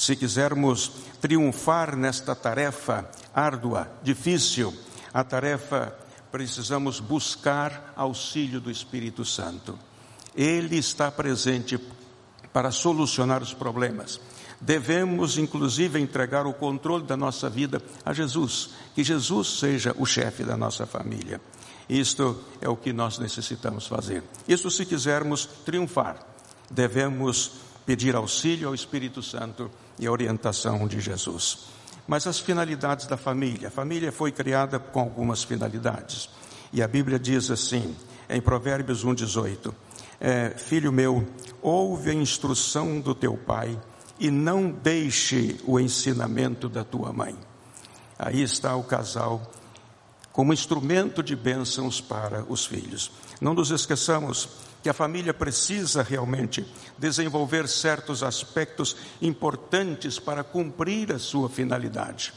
Se 0.00 0.16
quisermos 0.16 0.92
triunfar 1.20 1.94
nesta 1.94 2.34
tarefa 2.34 3.10
árdua, 3.34 3.86
difícil, 4.02 4.72
a 5.12 5.22
tarefa 5.22 5.94
precisamos 6.32 7.00
buscar 7.00 7.92
auxílio 7.94 8.62
do 8.62 8.70
Espírito 8.70 9.26
Santo. 9.26 9.78
Ele 10.34 10.78
está 10.78 11.10
presente 11.10 11.78
para 12.50 12.70
solucionar 12.70 13.42
os 13.42 13.52
problemas. 13.52 14.18
Devemos, 14.58 15.36
inclusive, 15.36 16.00
entregar 16.00 16.46
o 16.46 16.54
controle 16.54 17.04
da 17.04 17.14
nossa 17.14 17.50
vida 17.50 17.82
a 18.02 18.14
Jesus, 18.14 18.70
que 18.94 19.04
Jesus 19.04 19.58
seja 19.58 19.94
o 19.98 20.06
chefe 20.06 20.44
da 20.44 20.56
nossa 20.56 20.86
família. 20.86 21.42
Isto 21.90 22.42
é 22.58 22.70
o 22.70 22.76
que 22.76 22.94
nós 22.94 23.18
necessitamos 23.18 23.86
fazer. 23.86 24.22
Isso, 24.48 24.70
se 24.70 24.86
quisermos 24.86 25.44
triunfar, 25.44 26.26
devemos 26.70 27.68
pedir 27.90 28.14
auxílio 28.14 28.68
ao 28.68 28.74
Espírito 28.74 29.20
Santo 29.20 29.68
e 29.98 30.06
a 30.06 30.12
orientação 30.12 30.86
de 30.86 31.00
Jesus. 31.00 31.66
Mas 32.06 32.24
as 32.24 32.38
finalidades 32.38 33.08
da 33.08 33.16
família. 33.16 33.66
A 33.66 33.70
família 33.70 34.12
foi 34.12 34.30
criada 34.30 34.78
com 34.78 35.00
algumas 35.00 35.42
finalidades. 35.42 36.30
E 36.72 36.84
a 36.84 36.86
Bíblia 36.86 37.18
diz 37.18 37.50
assim, 37.50 37.96
em 38.28 38.40
Provérbios 38.40 39.04
1,18: 39.04 39.74
é, 40.20 40.50
Filho 40.50 40.92
meu, 40.92 41.26
ouve 41.60 42.10
a 42.10 42.14
instrução 42.14 43.00
do 43.00 43.12
teu 43.12 43.36
pai 43.36 43.76
e 44.20 44.30
não 44.30 44.70
deixe 44.70 45.56
o 45.64 45.80
ensinamento 45.80 46.68
da 46.68 46.84
tua 46.84 47.12
mãe. 47.12 47.36
Aí 48.16 48.40
está 48.40 48.76
o 48.76 48.84
casal 48.84 49.50
como 50.30 50.52
instrumento 50.52 51.24
de 51.24 51.34
bênçãos 51.34 52.00
para 52.00 52.44
os 52.48 52.64
filhos. 52.64 53.10
Não 53.40 53.52
nos 53.52 53.72
esqueçamos 53.72 54.48
que 54.82 54.88
a 54.88 54.94
família 54.94 55.34
precisa 55.34 56.02
realmente 56.02 56.66
desenvolver 56.96 57.68
certos 57.68 58.22
aspectos 58.22 58.96
importantes 59.20 60.18
para 60.18 60.42
cumprir 60.42 61.12
a 61.12 61.18
sua 61.18 61.48
finalidade. 61.48 62.32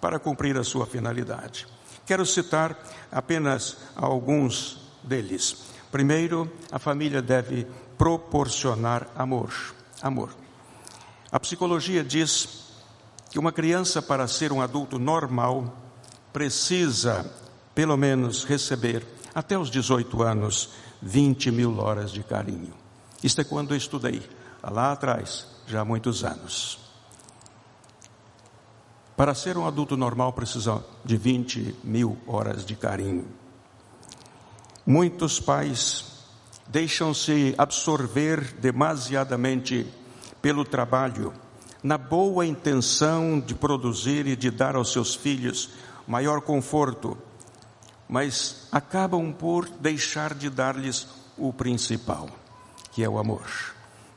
Para 0.00 0.18
cumprir 0.18 0.56
a 0.56 0.64
sua 0.64 0.86
finalidade. 0.86 1.66
Quero 2.06 2.24
citar 2.24 2.78
apenas 3.10 3.78
alguns 3.94 4.78
deles. 5.02 5.64
Primeiro, 5.90 6.50
a 6.70 6.78
família 6.78 7.20
deve 7.20 7.66
proporcionar 7.98 9.08
amor. 9.16 9.52
Amor. 10.00 10.30
A 11.30 11.38
psicologia 11.38 12.02
diz 12.02 12.70
que 13.30 13.38
uma 13.38 13.52
criança, 13.52 14.00
para 14.00 14.26
ser 14.26 14.52
um 14.52 14.60
adulto 14.60 14.98
normal, 14.98 15.76
precisa, 16.32 17.30
pelo 17.74 17.96
menos, 17.96 18.44
receber, 18.44 19.06
até 19.34 19.56
os 19.58 19.70
18 19.70 20.22
anos, 20.22 20.70
20 21.02 21.50
mil 21.50 21.78
horas 21.78 22.10
de 22.10 22.22
carinho. 22.22 22.72
Isto 23.22 23.40
é 23.40 23.44
quando 23.44 23.72
eu 23.72 23.76
estudei, 23.76 24.22
lá 24.62 24.92
atrás, 24.92 25.46
já 25.66 25.80
há 25.80 25.84
muitos 25.84 26.24
anos. 26.24 26.78
Para 29.16 29.34
ser 29.34 29.58
um 29.58 29.66
adulto 29.66 29.96
normal, 29.96 30.32
precisa 30.32 30.82
de 31.04 31.16
20 31.16 31.76
mil 31.84 32.16
horas 32.26 32.64
de 32.64 32.74
carinho. 32.74 33.26
Muitos 34.86 35.38
pais 35.38 36.24
deixam-se 36.66 37.54
absorver 37.58 38.54
demasiadamente 38.54 39.86
pelo 40.40 40.64
trabalho, 40.64 41.34
na 41.82 41.98
boa 41.98 42.46
intenção 42.46 43.40
de 43.40 43.54
produzir 43.54 44.26
e 44.26 44.36
de 44.36 44.50
dar 44.50 44.74
aos 44.74 44.92
seus 44.92 45.14
filhos 45.14 45.70
maior 46.06 46.40
conforto, 46.40 47.16
mas 48.10 48.66
acabam 48.72 49.32
por 49.32 49.68
deixar 49.68 50.34
de 50.34 50.50
dar-lhes 50.50 51.06
o 51.38 51.52
principal, 51.52 52.28
que 52.90 53.04
é 53.04 53.08
o 53.08 53.18
amor. 53.18 53.46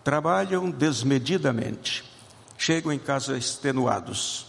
Trabalham 0.04 0.72
desmedidamente, 0.72 2.04
chegam 2.58 2.92
em 2.92 2.98
casa 2.98 3.38
extenuados 3.38 4.48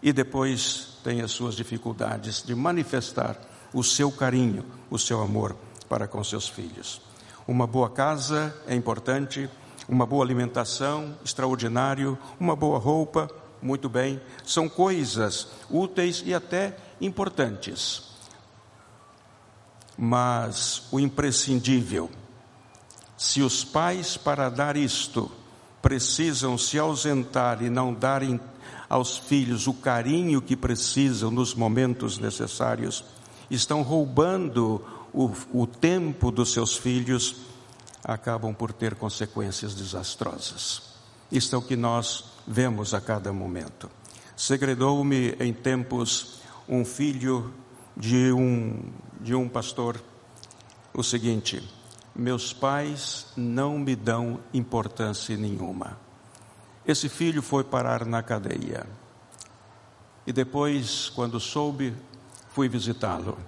e 0.00 0.12
depois 0.12 0.96
têm 1.02 1.22
as 1.22 1.32
suas 1.32 1.56
dificuldades 1.56 2.40
de 2.40 2.54
manifestar 2.54 3.36
o 3.74 3.82
seu 3.82 4.12
carinho, 4.12 4.64
o 4.88 4.96
seu 4.96 5.20
amor 5.20 5.56
para 5.88 6.06
com 6.06 6.22
seus 6.22 6.48
filhos. 6.48 7.00
Uma 7.48 7.66
boa 7.66 7.90
casa 7.90 8.54
é 8.64 8.76
importante, 8.76 9.50
uma 9.88 10.06
boa 10.06 10.24
alimentação, 10.24 11.18
extraordinário, 11.24 12.16
uma 12.38 12.54
boa 12.54 12.78
roupa, 12.78 13.28
muito 13.60 13.88
bem, 13.88 14.20
são 14.44 14.68
coisas 14.68 15.48
úteis 15.68 16.22
e 16.24 16.32
até 16.32 16.76
importantes. 17.00 18.07
Mas 19.98 20.84
o 20.92 21.00
imprescindível, 21.00 22.08
se 23.16 23.42
os 23.42 23.64
pais, 23.64 24.16
para 24.16 24.48
dar 24.48 24.76
isto, 24.76 25.28
precisam 25.82 26.56
se 26.56 26.78
ausentar 26.78 27.62
e 27.62 27.68
não 27.68 27.92
darem 27.92 28.40
aos 28.88 29.18
filhos 29.18 29.66
o 29.66 29.74
carinho 29.74 30.40
que 30.40 30.56
precisam 30.56 31.30
nos 31.30 31.54
momentos 31.54 32.18
necessários, 32.18 33.04
estão 33.50 33.82
roubando 33.82 34.84
o, 35.12 35.32
o 35.52 35.66
tempo 35.66 36.30
dos 36.30 36.52
seus 36.52 36.76
filhos, 36.76 37.36
acabam 38.04 38.54
por 38.54 38.72
ter 38.72 38.94
consequências 38.94 39.74
desastrosas. 39.74 40.82
Isto 41.30 41.56
é 41.56 41.58
o 41.58 41.62
que 41.62 41.76
nós 41.76 42.24
vemos 42.46 42.94
a 42.94 43.00
cada 43.00 43.32
momento. 43.32 43.90
Segredou-me 44.36 45.30
em 45.40 45.52
tempos 45.52 46.38
um 46.68 46.84
filho 46.84 47.52
de 47.96 48.32
um, 48.32 48.80
de 49.20 49.34
um 49.34 49.48
pastor 49.48 50.00
o 50.94 51.02
seguinte: 51.02 51.62
meus 52.14 52.52
pais 52.52 53.26
não 53.36 53.78
me 53.78 53.94
dão 53.94 54.40
importância 54.52 55.36
nenhuma. 55.36 55.98
Esse 56.86 57.08
filho 57.08 57.42
foi 57.42 57.62
parar 57.62 58.04
na 58.04 58.22
cadeia. 58.22 58.86
E 60.26 60.32
depois, 60.32 61.10
quando 61.10 61.38
soube, 61.38 61.94
fui 62.50 62.68
visitá-lo. 62.68 63.38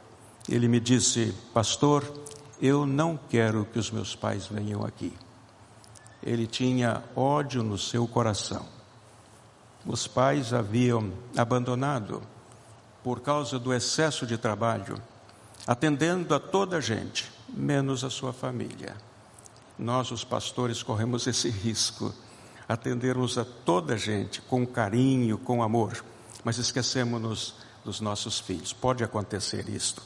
Ele 0.48 0.68
me 0.68 0.78
disse: 0.78 1.35
Pastor, 1.52 2.04
eu 2.61 2.87
não 2.87 3.18
quero 3.28 3.64
que 3.64 3.78
os 3.78 3.90
meus 3.90 4.14
pais 4.14 4.46
venham 4.46 4.85
aqui. 4.85 5.12
Ele 6.22 6.46
tinha 6.46 7.02
ódio 7.16 7.62
no 7.62 7.78
seu 7.78 8.06
coração. 8.06 8.66
Os 9.87 10.06
pais 10.06 10.52
haviam 10.52 11.11
abandonado 11.37 12.22
por 13.02 13.20
causa 13.20 13.59
do 13.59 13.72
excesso 13.72 14.26
de 14.26 14.37
trabalho, 14.37 15.00
atendendo 15.70 16.35
a 16.35 16.40
toda 16.40 16.78
a 16.78 16.80
gente, 16.80 17.30
menos 17.48 18.02
a 18.02 18.11
sua 18.11 18.33
família. 18.33 18.96
Nós, 19.78 20.11
os 20.11 20.24
pastores, 20.24 20.83
corremos 20.83 21.28
esse 21.28 21.48
risco, 21.48 22.12
atendermos 22.68 23.38
a 23.38 23.44
toda 23.44 23.94
a 23.94 23.96
gente 23.96 24.40
com 24.42 24.66
carinho, 24.66 25.38
com 25.38 25.62
amor, 25.62 26.04
mas 26.42 26.59
esquecemos-nos 26.59 27.54
dos 27.85 28.00
nossos 28.00 28.40
filhos. 28.40 28.72
Pode 28.72 29.04
acontecer 29.04 29.68
isto. 29.68 30.02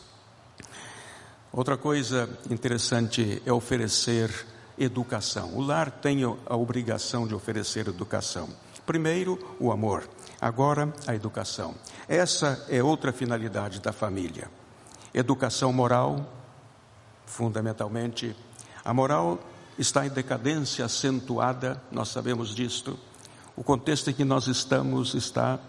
Outra 1.51 1.79
coisa 1.79 2.29
interessante 2.51 3.43
é 3.47 3.51
oferecer 3.51 4.47
educação. 4.77 5.55
O 5.55 5.63
lar 5.63 5.91
tem 5.91 6.25
a 6.25 6.57
obrigação 6.57 7.27
de 7.27 7.35
oferecer 7.35 7.89
educação. 7.89 8.51
Primeiro, 8.85 9.57
o 9.59 9.73
amor, 9.73 10.07
agora, 10.39 10.93
a 11.07 11.15
educação. 11.15 11.75
Essa 12.07 12.67
é 12.69 12.83
outra 12.83 13.15
finalidade 13.15 13.81
da 13.81 13.95
família. 13.95 14.51
Educação 15.15 15.73
moral, 15.73 16.29
fundamentalmente. 17.25 18.35
A 18.85 18.93
moral 18.93 19.39
está 19.79 20.05
em 20.05 20.11
decadência 20.11 20.85
acentuada, 20.85 21.81
nós 21.91 22.09
sabemos 22.09 22.53
disto. 22.53 22.99
O 23.57 23.63
contexto 23.63 24.11
em 24.11 24.13
que 24.13 24.25
nós 24.25 24.49
estamos 24.49 25.15
está 25.15 25.61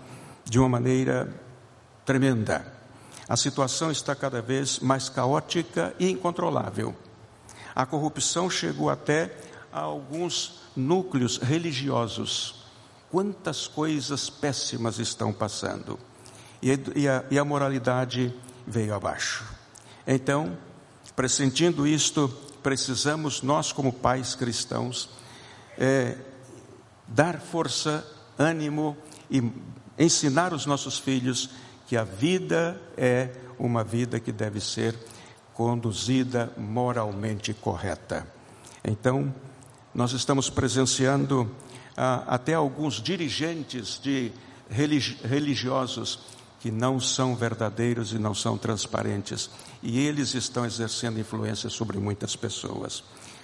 de 0.44 0.58
uma 0.58 0.68
maneira 0.68 1.32
tremenda. 2.04 2.66
A 3.30 3.38
situação 3.38 3.92
está 3.92 4.16
cada 4.16 4.42
vez 4.42 4.80
mais 4.80 5.10
caótica 5.10 5.94
e 6.00 6.10
incontrolável. 6.10 6.96
A 7.76 7.86
corrupção 7.86 8.50
chegou 8.50 8.90
até 8.90 9.38
a 9.72 9.82
alguns 9.82 10.62
núcleos 10.76 11.38
religiosos. 11.38 12.66
Quantas 13.12 13.68
coisas 13.68 14.30
péssimas 14.30 14.98
estão 14.98 15.32
passando. 15.32 16.00
E 16.62 17.08
a, 17.08 17.24
e 17.30 17.38
a 17.38 17.46
moralidade 17.46 18.34
veio 18.66 18.94
abaixo. 18.94 19.46
Então, 20.06 20.58
pressentindo 21.16 21.88
isto, 21.88 22.28
precisamos, 22.62 23.42
nós 23.42 23.72
como 23.72 23.94
pais 23.94 24.36
cristãos, 24.36 25.10
é, 25.78 26.18
dar 27.08 27.40
força, 27.40 28.06
ânimo 28.38 28.98
e 29.30 29.42
ensinar 29.98 30.54
os 30.54 30.66
nossos 30.66 30.98
filhos 31.00 31.50
que 31.88 31.96
a 31.96 32.04
vida 32.04 32.82
é 32.98 33.30
uma 33.58 33.84
vida 33.84 34.20
que 34.20 34.32
deve 34.32 34.60
ser 34.60 34.96
conduzida 35.54 36.52
moralmente 36.58 37.54
correta. 37.54 38.28
Então, 38.84 39.34
nós 39.94 40.12
estamos 40.12 40.50
presenciando 40.50 41.50
ah, 41.96 42.24
até 42.28 42.54
alguns 42.54 42.96
dirigentes 43.02 44.00
de 44.02 44.32
religi 44.70 45.18
religiosos 45.24 46.20
que 46.66 46.72
não 46.72 47.00
são 47.00 47.36
verdadeiros 47.36 48.12
e 48.12 48.18
não 48.18 48.34
são 48.34 48.58
transparentes, 48.58 49.52
e 49.84 50.00
eles 50.00 50.34
estão 50.34 50.66
exercendo 50.66 51.20
influência 51.20 51.70
sobre 51.70 52.00
muitas 52.00 52.36
pessoas. 52.36 53.04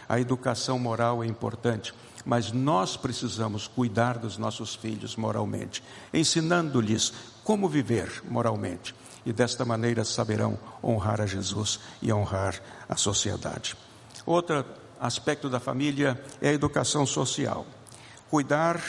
A 0.10 0.20
educação 0.20 0.80
moral 0.80 1.24
é 1.24 1.28
importante, 1.28 1.94
mas 2.26 2.52
nós 2.52 2.98
precisamos 2.98 3.68
cuidar 3.68 4.18
dos 4.18 4.40
nossos 4.40 4.74
filhos 4.74 5.16
moralmente, 5.16 5.84
ensinando-lhes 6.12 7.14
como 7.44 7.70
viver 7.70 8.24
moralmente. 8.28 8.96
E 9.24 9.32
desta 9.32 9.64
maneira 9.64 10.04
saberão 10.04 10.58
honrar 10.84 11.22
a 11.22 11.28
Jesus 11.28 11.80
e 12.02 12.12
honrar 12.12 12.60
a 12.90 12.96
sociedade. 12.96 13.78
Outro 14.26 14.66
aspecto 15.00 15.48
da 15.48 15.60
família 15.60 16.20
é 16.42 16.50
a 16.50 16.54
educação 16.54 17.06
social. 17.06 17.68
Cuidar 18.32 18.82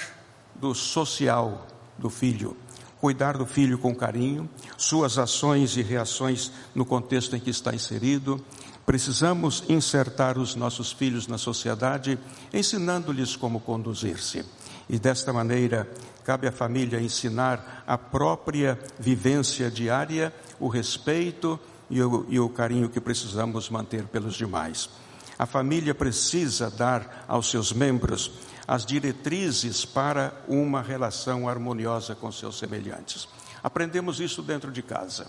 do 0.55 0.75
social 0.75 1.67
do 1.99 2.09
filho, 2.09 2.57
cuidar 3.03 3.37
do 3.37 3.45
filho 3.45 3.77
com 3.77 3.95
carinho, 3.95 4.49
suas 4.79 5.19
ações 5.19 5.77
e 5.77 5.83
reações 5.83 6.51
no 6.75 6.87
contexto 6.87 7.37
em 7.37 7.41
que 7.41 7.51
está 7.51 7.75
inserido, 7.75 8.43
Precisamos 8.85 9.63
insertar 9.69 10.37
os 10.37 10.57
nossos 10.57 10.91
filhos 10.91 11.29
na 11.29 11.39
sociedade, 11.39 12.19
ensinando-lhes 12.53 13.37
como 13.37 13.61
conduzir-se. 13.61 14.45
E 14.89 14.99
desta 14.99 15.33
maneira, 15.33 15.89
cabe 16.25 16.49
à 16.49 16.53
família 16.53 17.01
ensinar 17.01 17.85
a 17.87 17.97
própria 17.97 18.79
vivência 18.99 19.71
diária, 19.71 20.35
o 20.59 20.67
respeito 20.67 21.59
e 21.89 22.03
o, 22.03 22.27
e 22.29 22.41
o 22.41 22.49
carinho 22.49 22.89
que 22.89 23.01
precisamos 23.01 23.71
manter 23.71 24.05
pelos 24.05 24.35
demais. 24.35 24.91
A 25.39 25.47
família 25.47 25.95
precisa 25.95 26.69
dar 26.69 27.25
aos 27.29 27.51
seus 27.51 27.73
membros 27.73 28.33
as 28.67 28.85
diretrizes 28.87 29.85
para 29.85 30.33
uma 30.47 30.81
relação 30.81 31.49
harmoniosa 31.49 32.15
com 32.15 32.31
seus 32.31 32.59
semelhantes. 32.59 33.29
Aprendemos 33.63 34.21
isso 34.21 34.43
dentro 34.43 34.71
de 34.71 34.83
casa. 34.83 35.27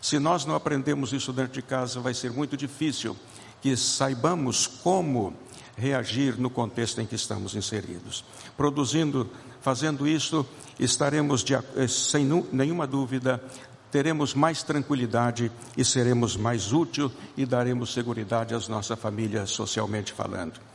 Se 0.00 0.18
nós 0.18 0.44
não 0.44 0.54
aprendemos 0.54 1.12
isso 1.12 1.32
dentro 1.32 1.52
de 1.52 1.62
casa, 1.62 2.00
vai 2.00 2.14
ser 2.14 2.30
muito 2.30 2.56
difícil 2.56 3.16
que 3.60 3.76
saibamos 3.76 4.66
como 4.66 5.34
reagir 5.76 6.38
no 6.38 6.50
contexto 6.50 7.00
em 7.00 7.06
que 7.06 7.14
estamos 7.14 7.54
inseridos. 7.54 8.24
Produzindo, 8.56 9.30
fazendo 9.60 10.06
isso, 10.06 10.46
estaremos, 10.78 11.42
de, 11.42 11.54
eh, 11.54 11.88
sem 11.88 12.24
nenhuma 12.52 12.86
dúvida, 12.86 13.42
teremos 13.90 14.34
mais 14.34 14.62
tranquilidade 14.62 15.50
e 15.76 15.84
seremos 15.84 16.36
mais 16.36 16.72
útil 16.72 17.10
e 17.36 17.46
daremos 17.46 17.92
segurança 17.92 18.56
às 18.56 18.68
nossa 18.68 18.96
família 18.96 19.46
socialmente 19.46 20.12
falando. 20.12 20.67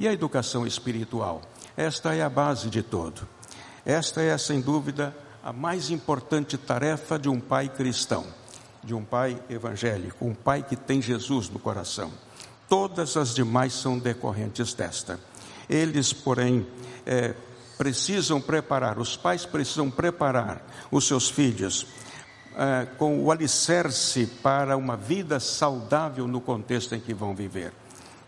E 0.00 0.08
a 0.08 0.12
educação 0.12 0.66
espiritual? 0.66 1.42
Esta 1.76 2.14
é 2.14 2.22
a 2.22 2.28
base 2.28 2.68
de 2.68 2.82
todo. 2.82 3.28
Esta 3.86 4.20
é, 4.20 4.36
sem 4.36 4.60
dúvida, 4.60 5.14
a 5.44 5.52
mais 5.52 5.90
importante 5.90 6.58
tarefa 6.58 7.16
de 7.16 7.28
um 7.28 7.38
pai 7.38 7.68
cristão 7.68 8.26
de 8.82 8.94
um 8.94 9.04
pai 9.04 9.40
evangélico, 9.48 10.24
um 10.24 10.34
pai 10.34 10.62
que 10.62 10.76
tem 10.76 11.00
Jesus 11.02 11.48
no 11.48 11.58
coração. 11.58 12.10
Todas 12.68 13.16
as 13.16 13.34
demais 13.34 13.72
são 13.72 13.98
decorrentes 13.98 14.74
desta. 14.74 15.20
Eles, 15.68 16.12
porém, 16.12 16.66
é, 17.04 17.34
precisam 17.76 18.40
preparar, 18.40 18.98
os 18.98 19.16
pais 19.16 19.44
precisam 19.44 19.90
preparar 19.90 20.62
os 20.90 21.06
seus 21.06 21.28
filhos 21.28 21.86
é, 22.56 22.86
com 22.96 23.22
o 23.22 23.30
alicerce 23.30 24.26
para 24.42 24.76
uma 24.76 24.96
vida 24.96 25.38
saudável 25.38 26.26
no 26.26 26.40
contexto 26.40 26.94
em 26.94 27.00
que 27.00 27.14
vão 27.14 27.34
viver. 27.34 27.72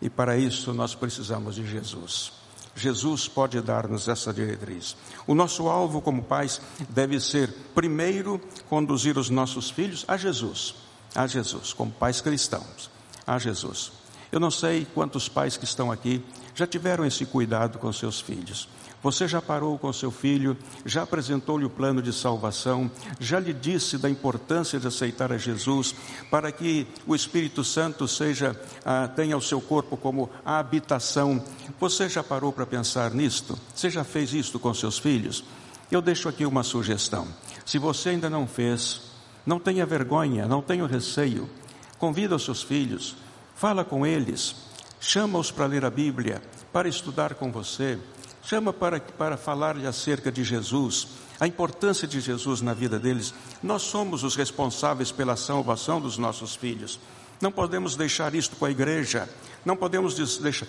E 0.02 0.10
para 0.10 0.36
isso 0.36 0.74
nós 0.74 0.96
precisamos 0.96 1.54
de 1.54 1.64
Jesus. 1.64 2.32
Jesus 2.74 3.28
pode 3.28 3.60
dar-nos 3.60 4.08
essa 4.08 4.32
diretriz. 4.32 4.96
O 5.26 5.34
nosso 5.34 5.68
alvo 5.68 6.00
como 6.00 6.24
pais 6.24 6.60
deve 6.88 7.20
ser, 7.20 7.54
primeiro, 7.74 8.40
conduzir 8.68 9.16
os 9.16 9.30
nossos 9.30 9.70
filhos 9.70 10.04
a 10.08 10.16
Jesus, 10.16 10.74
a 11.14 11.26
Jesus, 11.26 11.72
como 11.72 11.92
pais 11.92 12.20
cristãos, 12.20 12.90
a 13.24 13.38
Jesus. 13.38 13.92
Eu 14.32 14.40
não 14.40 14.50
sei 14.50 14.86
quantos 14.92 15.28
pais 15.28 15.56
que 15.56 15.64
estão 15.64 15.92
aqui 15.92 16.24
já 16.54 16.66
tiveram 16.66 17.04
esse 17.04 17.24
cuidado 17.24 17.78
com 17.78 17.92
seus 17.92 18.20
filhos. 18.20 18.68
Você 19.02 19.26
já 19.26 19.42
parou 19.42 19.76
com 19.78 19.92
seu 19.92 20.12
filho, 20.12 20.56
já 20.86 21.02
apresentou-lhe 21.02 21.64
o 21.64 21.70
plano 21.70 22.00
de 22.00 22.12
salvação, 22.12 22.88
já 23.18 23.40
lhe 23.40 23.52
disse 23.52 23.98
da 23.98 24.08
importância 24.08 24.78
de 24.78 24.86
aceitar 24.86 25.32
a 25.32 25.38
Jesus, 25.38 25.92
para 26.30 26.52
que 26.52 26.86
o 27.04 27.14
Espírito 27.14 27.64
Santo 27.64 28.06
seja 28.06 28.58
ah, 28.84 29.08
tenha 29.08 29.36
o 29.36 29.42
seu 29.42 29.60
corpo 29.60 29.96
como 29.96 30.30
a 30.44 30.58
habitação. 30.60 31.42
Você 31.80 32.08
já 32.08 32.22
parou 32.22 32.52
para 32.52 32.64
pensar 32.64 33.10
nisto? 33.10 33.58
Você 33.74 33.90
já 33.90 34.04
fez 34.04 34.32
isto 34.32 34.60
com 34.60 34.72
seus 34.72 34.98
filhos? 34.98 35.42
Eu 35.90 36.00
deixo 36.00 36.28
aqui 36.28 36.46
uma 36.46 36.62
sugestão. 36.62 37.26
Se 37.66 37.78
você 37.78 38.10
ainda 38.10 38.30
não 38.30 38.46
fez, 38.46 39.00
não 39.44 39.58
tenha 39.58 39.84
vergonha, 39.84 40.46
não 40.46 40.62
tenha 40.62 40.86
receio. 40.86 41.50
Convida 41.98 42.36
os 42.36 42.44
seus 42.44 42.62
filhos, 42.62 43.16
fala 43.56 43.84
com 43.84 44.06
eles, 44.06 44.54
chama-os 45.00 45.50
para 45.50 45.66
ler 45.66 45.84
a 45.84 45.90
Bíblia, 45.90 46.40
para 46.72 46.88
estudar 46.88 47.34
com 47.34 47.50
você 47.50 47.98
chama 48.42 48.72
para, 48.72 49.00
para 49.00 49.36
falar-lhe 49.36 49.86
acerca 49.86 50.30
de 50.30 50.42
Jesus, 50.44 51.08
a 51.40 51.46
importância 51.46 52.06
de 52.06 52.20
Jesus 52.20 52.60
na 52.60 52.74
vida 52.74 52.98
deles. 52.98 53.34
Nós 53.62 53.82
somos 53.82 54.22
os 54.24 54.36
responsáveis 54.36 55.10
pela 55.10 55.36
salvação 55.36 56.00
dos 56.00 56.18
nossos 56.18 56.54
filhos. 56.54 56.98
Não 57.40 57.50
podemos 57.50 57.96
deixar 57.96 58.34
isto 58.34 58.56
com 58.56 58.64
a 58.64 58.70
igreja, 58.70 59.28
não 59.64 59.76
podemos 59.76 60.38
deixar, 60.38 60.66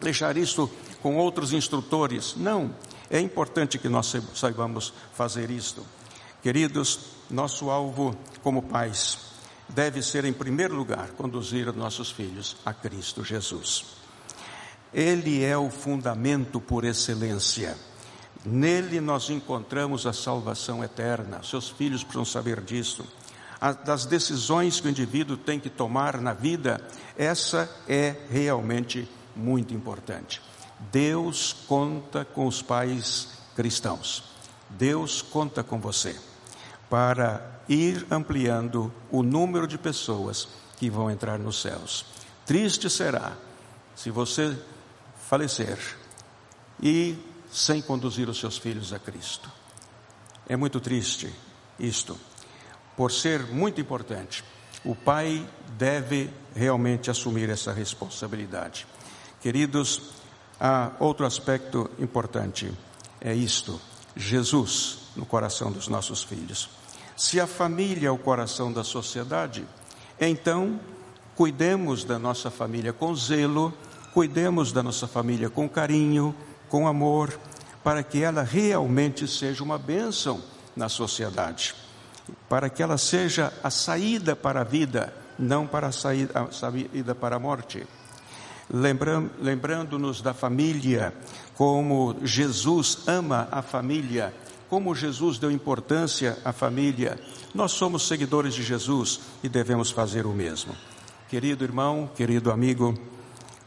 deixar 0.00 0.36
isto 0.36 0.70
com 1.02 1.16
outros 1.16 1.52
instrutores. 1.52 2.34
Não, 2.36 2.74
é 3.10 3.20
importante 3.20 3.78
que 3.78 3.88
nós 3.88 4.12
saibamos 4.34 4.92
fazer 5.14 5.50
isto. 5.50 5.84
Queridos, 6.42 7.00
nosso 7.30 7.70
alvo 7.70 8.16
como 8.42 8.62
pais 8.62 9.18
deve 9.68 10.02
ser, 10.02 10.24
em 10.24 10.32
primeiro 10.32 10.74
lugar, 10.74 11.10
conduzir 11.10 11.72
nossos 11.72 12.10
filhos 12.10 12.56
a 12.64 12.72
Cristo 12.72 13.24
Jesus. 13.24 13.95
Ele 14.92 15.44
é 15.44 15.56
o 15.56 15.70
fundamento 15.70 16.60
por 16.60 16.84
excelência. 16.84 17.76
Nele 18.44 19.00
nós 19.00 19.28
encontramos 19.28 20.06
a 20.06 20.12
salvação 20.12 20.82
eterna. 20.82 21.42
Seus 21.42 21.68
filhos 21.68 22.02
precisam 22.02 22.24
saber 22.24 22.60
disso. 22.60 23.04
das 23.84 24.04
decisões 24.04 24.80
que 24.80 24.86
o 24.86 24.90
indivíduo 24.90 25.36
tem 25.36 25.58
que 25.58 25.70
tomar 25.70 26.20
na 26.20 26.32
vida, 26.32 26.80
essa 27.16 27.68
é 27.88 28.14
realmente 28.30 29.08
muito 29.34 29.74
importante. 29.74 30.42
Deus 30.92 31.52
conta 31.66 32.24
com 32.24 32.46
os 32.46 32.62
pais 32.62 33.28
cristãos. 33.56 34.24
Deus 34.70 35.22
conta 35.22 35.62
com 35.62 35.80
você 35.80 36.16
para 36.90 37.60
ir 37.68 38.06
ampliando 38.10 38.92
o 39.10 39.22
número 39.22 39.66
de 39.66 39.78
pessoas 39.78 40.48
que 40.76 40.90
vão 40.90 41.10
entrar 41.10 41.38
nos 41.38 41.60
céus. 41.60 42.04
Triste 42.44 42.88
será 42.88 43.32
se 43.94 44.10
você 44.10 44.56
falecer 45.28 45.78
e 46.82 47.18
sem 47.50 47.82
conduzir 47.82 48.28
os 48.28 48.38
seus 48.38 48.58
filhos 48.58 48.92
a 48.92 48.98
Cristo. 48.98 49.50
É 50.48 50.56
muito 50.56 50.80
triste 50.80 51.32
isto, 51.78 52.18
por 52.96 53.10
ser 53.10 53.46
muito 53.46 53.80
importante. 53.80 54.44
O 54.84 54.94
pai 54.94 55.46
deve 55.76 56.30
realmente 56.54 57.10
assumir 57.10 57.50
essa 57.50 57.72
responsabilidade. 57.72 58.86
Queridos, 59.40 60.02
há 60.60 60.92
outro 61.00 61.26
aspecto 61.26 61.90
importante, 61.98 62.70
é 63.20 63.34
isto: 63.34 63.80
Jesus 64.14 64.98
no 65.16 65.26
coração 65.26 65.72
dos 65.72 65.88
nossos 65.88 66.22
filhos. 66.22 66.68
Se 67.16 67.40
a 67.40 67.46
família 67.46 68.08
é 68.08 68.10
o 68.10 68.18
coração 68.18 68.72
da 68.72 68.84
sociedade, 68.84 69.66
então 70.20 70.78
cuidemos 71.34 72.04
da 72.04 72.18
nossa 72.18 72.50
família 72.50 72.92
com 72.92 73.14
zelo 73.14 73.72
cuidemos 74.16 74.72
da 74.72 74.82
nossa 74.82 75.06
família 75.06 75.50
com 75.50 75.68
carinho, 75.68 76.34
com 76.70 76.88
amor, 76.88 77.38
para 77.84 78.02
que 78.02 78.22
ela 78.22 78.42
realmente 78.42 79.28
seja 79.28 79.62
uma 79.62 79.76
bênção 79.76 80.40
na 80.74 80.88
sociedade, 80.88 81.74
para 82.48 82.70
que 82.70 82.82
ela 82.82 82.96
seja 82.96 83.52
a 83.62 83.68
saída 83.68 84.34
para 84.34 84.62
a 84.62 84.64
vida, 84.64 85.14
não 85.38 85.66
para 85.66 85.88
a 85.88 85.92
saída, 85.92 86.32
a 86.40 86.50
saída 86.50 87.14
para 87.14 87.36
a 87.36 87.38
morte. 87.38 87.86
Lembrando-nos 89.38 90.22
da 90.22 90.32
família, 90.32 91.12
como 91.54 92.16
Jesus 92.22 93.00
ama 93.06 93.46
a 93.52 93.60
família, 93.60 94.32
como 94.66 94.94
Jesus 94.94 95.36
deu 95.36 95.50
importância 95.50 96.38
à 96.42 96.54
família. 96.54 97.20
Nós 97.54 97.72
somos 97.72 98.08
seguidores 98.08 98.54
de 98.54 98.62
Jesus 98.62 99.20
e 99.42 99.48
devemos 99.50 99.90
fazer 99.90 100.24
o 100.24 100.32
mesmo. 100.32 100.74
Querido 101.28 101.64
irmão, 101.64 102.08
querido 102.16 102.50
amigo, 102.50 102.98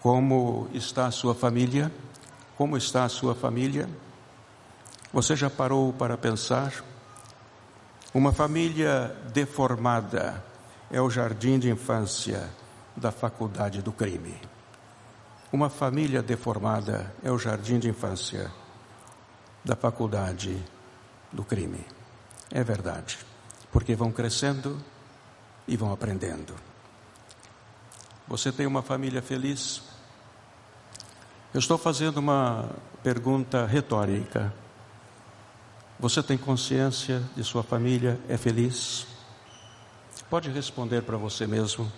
como 0.01 0.69
está 0.73 1.07
a 1.07 1.11
sua 1.11 1.35
família? 1.35 1.91
Como 2.57 2.77
está 2.77 3.03
a 3.03 3.09
sua 3.09 3.35
família? 3.35 3.89
Você 5.11 5.35
já 5.35 5.49
parou 5.49 5.91
para 5.91 6.17
pensar? 6.17 6.73
Uma 8.13 8.31
família 8.31 9.15
deformada 9.33 10.43
é 10.89 11.01
o 11.01 11.09
jardim 11.09 11.59
de 11.59 11.69
infância 11.69 12.49
da 12.95 13.11
faculdade 13.11 13.81
do 13.81 13.91
crime. 13.91 14.35
Uma 15.51 15.69
família 15.69 16.21
deformada 16.21 17.13
é 17.23 17.31
o 17.31 17.37
jardim 17.37 17.79
de 17.79 17.89
infância 17.89 18.51
da 19.63 19.75
faculdade 19.75 20.63
do 21.31 21.43
crime. 21.43 21.85
É 22.51 22.63
verdade, 22.63 23.19
porque 23.71 23.95
vão 23.95 24.11
crescendo 24.11 24.79
e 25.67 25.75
vão 25.75 25.91
aprendendo. 25.91 26.68
Você 28.29 28.51
tem 28.51 28.67
uma 28.67 28.83
família 28.83 29.23
feliz? 29.23 29.81
Eu 31.51 31.59
estou 31.59 31.79
fazendo 31.79 32.17
uma 32.17 32.69
pergunta 33.01 33.65
retórica. 33.65 34.53
Você 35.99 36.21
tem 36.21 36.37
consciência 36.37 37.23
de 37.35 37.43
sua 37.43 37.63
família 37.63 38.19
é 38.29 38.37
feliz? 38.37 39.07
Pode 40.29 40.47
responder 40.51 41.01
para 41.01 41.17
você 41.17 41.47
mesmo. 41.47 41.91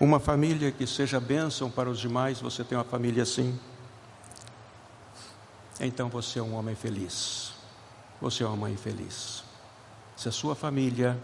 Uma 0.00 0.18
família 0.18 0.72
que 0.72 0.84
seja 0.84 1.20
bênção 1.20 1.70
para 1.70 1.88
os 1.88 2.00
demais, 2.00 2.40
você 2.40 2.64
tem 2.64 2.76
uma 2.76 2.82
família 2.82 3.22
assim? 3.22 3.56
Então 5.78 6.08
você 6.08 6.40
é 6.40 6.42
um 6.42 6.56
homem 6.56 6.74
feliz. 6.74 7.52
Você 8.20 8.42
é 8.42 8.46
uma 8.48 8.56
mãe 8.56 8.76
feliz. 8.76 9.44
Se 10.16 10.28
a 10.28 10.32
sua 10.32 10.56
família 10.56 11.16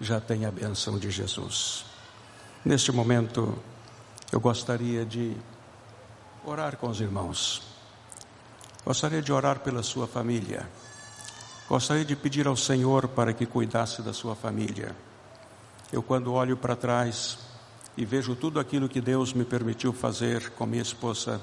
já 0.00 0.20
tem 0.20 0.46
a 0.46 0.52
bênção 0.52 1.00
de 1.00 1.10
Jesus. 1.10 1.91
Neste 2.64 2.92
momento, 2.92 3.58
eu 4.30 4.38
gostaria 4.38 5.04
de 5.04 5.36
orar 6.44 6.76
com 6.76 6.88
os 6.88 7.00
irmãos. 7.00 7.60
Gostaria 8.84 9.20
de 9.20 9.32
orar 9.32 9.58
pela 9.58 9.82
sua 9.82 10.06
família. 10.06 10.68
Gostaria 11.68 12.04
de 12.04 12.14
pedir 12.14 12.46
ao 12.46 12.56
Senhor 12.56 13.08
para 13.08 13.32
que 13.32 13.46
cuidasse 13.46 14.00
da 14.00 14.12
sua 14.12 14.36
família. 14.36 14.94
Eu, 15.92 16.04
quando 16.04 16.32
olho 16.32 16.56
para 16.56 16.76
trás 16.76 17.36
e 17.96 18.04
vejo 18.04 18.36
tudo 18.36 18.60
aquilo 18.60 18.88
que 18.88 19.00
Deus 19.00 19.32
me 19.32 19.44
permitiu 19.44 19.92
fazer 19.92 20.50
com 20.50 20.64
minha 20.64 20.82
esposa, 20.82 21.40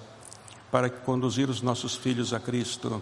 para 0.72 0.90
conduzir 0.90 1.50
os 1.50 1.62
nossos 1.62 1.96
filhos 1.96 2.34
a 2.34 2.40
Cristo, 2.40 3.02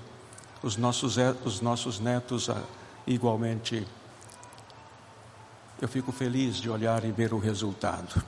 os 0.63 0.75
nossos, 0.75 1.17
os 1.45 1.61
nossos 1.61 1.99
netos 1.99 2.49
a, 2.49 2.63
igualmente, 3.05 3.85
eu 5.81 5.87
fico 5.87 6.11
feliz 6.11 6.55
de 6.57 6.69
olhar 6.69 7.03
e 7.03 7.11
ver 7.11 7.33
o 7.33 7.39
resultado. 7.39 8.23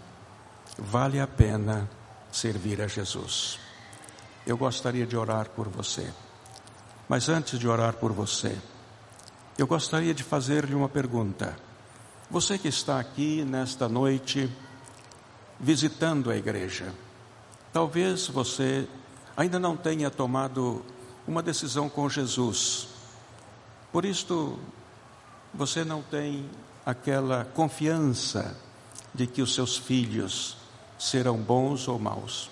Vale 0.78 1.20
a 1.20 1.28
pena 1.28 1.89
servir 2.32 2.82
a 2.82 2.88
Jesus. 2.88 3.60
Eu 4.45 4.58
gostaria 4.58 5.06
de 5.06 5.18
orar 5.18 5.50
por 5.50 5.68
você. 5.68 6.12
Mas 7.08 7.28
antes 7.28 7.58
de 7.58 7.68
orar 7.68 7.93
por 7.93 8.12
você, 8.12 8.56
eu 9.58 9.66
gostaria 9.66 10.14
de 10.14 10.24
fazer-lhe 10.24 10.76
uma 10.76 10.88
pergunta. 10.88 11.58
Você 12.30 12.58
que 12.58 12.68
está 12.68 13.00
aqui 13.00 13.43
nesta 13.43 13.89
noite 13.89 14.50
visitando 15.60 16.30
a 16.30 16.38
igreja, 16.38 16.93
talvez 17.74 18.28
você 18.28 18.88
ainda 19.36 19.58
não 19.58 19.76
tenha 19.76 20.12
tomado 20.12 20.86
uma 21.28 21.41
decisão 21.41 21.89
com 21.89 22.08
Jesus. 22.08 22.89
Por 23.91 24.06
isto, 24.06 24.60
você 25.52 25.84
não 25.84 26.04
tem 26.04 26.47
aquela 26.90 27.46
confiança 27.46 28.56
de 29.14 29.28
que 29.28 29.42
os 29.42 29.54
seus 29.54 29.78
filhos 29.78 30.58
serão 30.98 31.38
bons 31.38 31.88
ou 31.88 32.00
maus. 32.00 32.50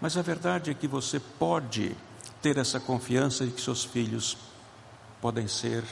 Mas 0.00 0.16
a 0.16 0.22
verdade 0.22 0.70
é 0.70 0.74
que 0.74 0.88
você 0.88 1.20
pode 1.20 1.96
ter 2.40 2.58
essa 2.58 2.80
confiança 2.80 3.44
de 3.44 3.52
que 3.52 3.60
seus 3.60 3.84
filhos 3.84 4.36
podem 5.20 5.46
ser 5.46 5.84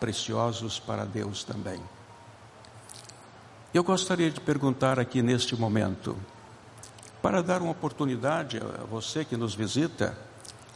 preciosos 0.00 0.78
para 0.78 1.04
Deus 1.04 1.44
também. 1.44 1.80
Eu 3.74 3.84
gostaria 3.84 4.30
de 4.30 4.40
perguntar 4.40 4.98
aqui 4.98 5.20
neste 5.20 5.54
momento, 5.54 6.16
para 7.20 7.42
dar 7.42 7.60
uma 7.60 7.72
oportunidade 7.72 8.58
a 8.58 8.84
você 8.84 9.24
que 9.24 9.36
nos 9.36 9.54
visita, 9.54 10.16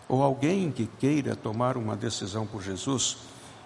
ou 0.08 0.22
alguém 0.22 0.70
que 0.70 0.86
queira 0.86 1.34
tomar 1.34 1.78
uma 1.78 1.96
decisão 1.96 2.46
por 2.46 2.62
Jesus, 2.62 3.16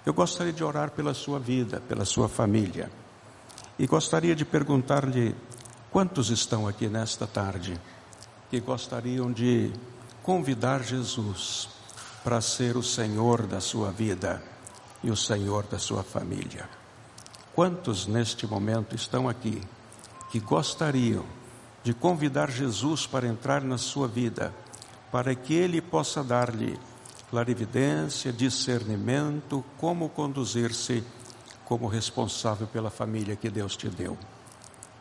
eu 0.07 0.15
gostaria 0.15 0.53
de 0.53 0.65
orar 0.65 0.93
pela 0.93 1.13
sua 1.13 1.39
vida, 1.39 1.83
pela 1.87 2.07
sua 2.07 2.29
família. 2.29 2.91
E 3.79 3.87
gostaria 3.87 4.35
de 4.35 4.45
perguntar-lhe 4.45 5.35
Quantos 5.97 6.29
estão 6.29 6.69
aqui 6.69 6.89
nesta 6.89 7.27
tarde 7.27 7.81
que 8.51 8.61
gostariam 8.61 9.33
de 9.33 9.73
convidar 10.23 10.83
Jesus 10.83 11.71
para 12.23 12.39
ser 12.43 12.77
o 12.77 12.83
Senhor 12.83 13.47
da 13.47 13.61
sua 13.61 13.91
vida 13.91 14.43
e 15.03 15.11
o 15.11 15.17
Senhor 15.17 15.65
da 15.65 15.79
sua 15.79 16.03
família. 16.03 16.69
Quantos 17.55 18.07
neste 18.07 18.47
momento 18.47 18.95
estão 18.95 19.27
aqui 19.27 19.63
que 20.31 20.39
gostariam 20.39 21.25
de 21.83 21.95
convidar 21.95 22.51
Jesus 22.51 23.07
para 23.07 23.27
entrar 23.27 23.63
na 23.63 23.79
sua 23.79 24.07
vida, 24.07 24.55
para 25.11 25.35
que 25.35 25.55
ele 25.55 25.81
possa 25.81 26.23
dar-lhe 26.23 26.79
clarividência, 27.31 28.33
discernimento, 28.33 29.65
como 29.79 30.09
conduzir-se 30.09 31.03
como 31.65 31.89
responsável 31.89 32.67
pela 32.67 32.91
família 32.91 33.35
que 33.35 33.51
Deus 33.51 33.77
te 33.77 33.89
deu. 33.89 34.17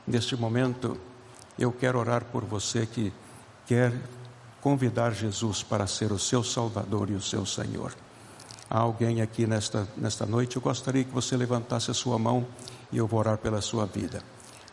Neste 0.07 0.35
momento, 0.35 0.97
eu 1.57 1.71
quero 1.71 1.99
orar 1.99 2.25
por 2.25 2.43
você 2.43 2.85
que 2.85 3.13
quer 3.67 3.93
convidar 4.61 5.11
Jesus 5.11 5.61
para 5.61 5.85
ser 5.85 6.11
o 6.11 6.17
seu 6.17 6.43
Salvador 6.43 7.11
e 7.11 7.13
o 7.13 7.21
seu 7.21 7.45
Senhor. 7.45 7.93
Há 8.67 8.79
alguém 8.79 9.21
aqui 9.21 9.45
nesta, 9.45 9.87
nesta 9.95 10.25
noite, 10.25 10.55
eu 10.55 10.61
gostaria 10.61 11.03
que 11.03 11.11
você 11.11 11.37
levantasse 11.37 11.91
a 11.91 11.93
sua 11.93 12.17
mão 12.17 12.47
e 12.91 12.97
eu 12.97 13.05
vou 13.05 13.19
orar 13.19 13.37
pela 13.37 13.61
sua 13.61 13.85
vida. 13.85 14.23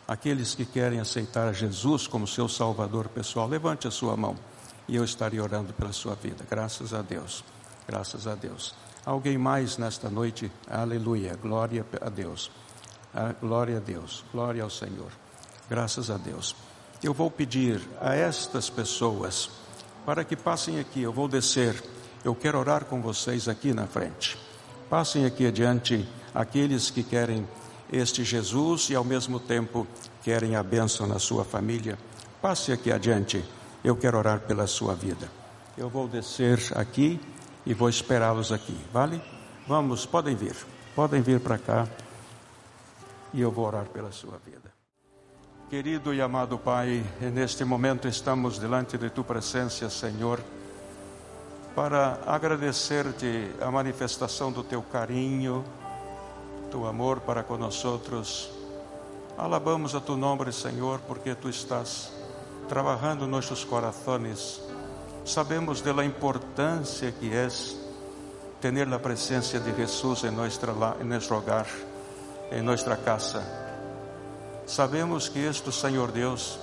Aqueles 0.07 0.55
que 0.55 0.65
querem 0.65 0.99
aceitar 0.99 1.53
Jesus 1.53 2.07
como 2.07 2.27
seu 2.27 2.49
Salvador 2.49 3.07
pessoal, 3.07 3.47
levante 3.47 3.87
a 3.87 3.91
sua 3.91 4.17
mão 4.17 4.35
e 4.87 4.95
eu 4.95 5.03
estarei 5.03 5.39
orando 5.39 5.73
pela 5.73 5.91
sua 5.91 6.15
vida. 6.15 6.45
Graças 6.49 6.93
a 6.93 7.01
Deus, 7.01 7.43
graças 7.87 8.27
a 8.27 8.35
Deus. 8.35 8.75
Alguém 9.05 9.37
mais 9.37 9.77
nesta 9.77 10.09
noite? 10.09 10.51
Aleluia, 10.69 11.35
glória 11.35 11.85
a 12.01 12.09
Deus. 12.09 12.51
Ah, 13.13 13.33
glória 13.39 13.77
a 13.77 13.79
Deus, 13.79 14.23
glória 14.31 14.63
ao 14.63 14.69
Senhor. 14.69 15.11
Graças 15.69 16.09
a 16.09 16.17
Deus. 16.17 16.55
Eu 17.01 17.13
vou 17.13 17.29
pedir 17.29 17.81
a 17.99 18.15
estas 18.15 18.69
pessoas 18.69 19.49
para 20.05 20.23
que 20.23 20.35
passem 20.35 20.79
aqui, 20.79 21.01
eu 21.01 21.13
vou 21.13 21.27
descer 21.27 21.81
eu 22.23 22.33
quero 22.33 22.57
orar 22.57 22.85
com 22.85 23.01
vocês 23.01 23.49
aqui 23.49 23.73
na 23.73 23.85
frente. 23.85 24.37
Passem 24.89 25.25
aqui 25.25 25.45
adiante 25.45 26.07
aqueles 26.33 26.89
que 26.89 27.03
querem 27.03 27.45
este 27.91 28.23
Jesus 28.23 28.89
e 28.89 28.95
ao 28.95 29.03
mesmo 29.03 29.41
tempo 29.41 29.85
querem 30.23 30.55
a 30.55 30.63
bênção 30.63 31.05
na 31.05 31.19
sua 31.19 31.43
família. 31.43 31.99
Passe 32.41 32.71
aqui 32.71 32.93
adiante. 32.93 33.43
Eu 33.83 33.95
quero 33.95 34.17
orar 34.17 34.39
pela 34.41 34.67
sua 34.67 34.95
vida. 34.95 35.29
Eu 35.77 35.89
vou 35.89 36.07
descer 36.07 36.59
aqui 36.75 37.19
e 37.65 37.73
vou 37.73 37.89
esperá-los 37.89 38.51
aqui, 38.51 38.77
vale? 38.91 39.21
Vamos, 39.67 40.05
podem 40.05 40.35
vir. 40.35 40.55
Podem 40.95 41.21
vir 41.21 41.39
para 41.39 41.57
cá 41.57 41.87
e 43.33 43.41
eu 43.41 43.51
vou 43.51 43.65
orar 43.65 43.85
pela 43.85 44.11
sua 44.11 44.39
vida. 44.45 44.71
Querido 45.69 46.13
e 46.13 46.21
amado 46.21 46.57
Pai, 46.57 47.03
neste 47.19 47.65
momento 47.65 48.07
estamos 48.07 48.59
diante 48.59 48.97
de 48.97 49.09
tua 49.09 49.23
presença, 49.23 49.89
Senhor 49.89 50.39
para 51.75 52.19
agradecer-te 52.27 53.51
a 53.59 53.71
manifestação 53.71 54.51
do 54.51 54.63
teu 54.63 54.81
carinho, 54.81 55.63
teu 56.69 56.85
amor 56.85 57.21
para 57.21 57.41
conosco. 57.43 57.99
Alabamos 59.35 59.95
a 59.95 59.99
tu 59.99 60.15
nome, 60.15 60.51
Senhor, 60.51 60.99
porque 61.07 61.33
tu 61.33 61.49
estás 61.49 62.11
trabalhando 62.67 63.27
nossos 63.27 63.63
corações. 63.63 64.61
Sabemos 65.25 65.81
da 65.81 66.03
importância 66.03 67.11
que 67.11 67.33
é 67.33 67.47
ter 68.59 68.93
a 68.93 68.99
presença 68.99 69.59
de 69.59 69.75
Jesus 69.75 70.23
em, 70.23 70.31
nosso 70.31 71.35
hogar, 71.35 71.67
em 72.51 72.61
nossa 72.61 72.95
casa. 72.95 73.43
Sabemos 74.65 75.29
que 75.29 75.39
isto, 75.39 75.71
Senhor 75.71 76.11
Deus, 76.11 76.57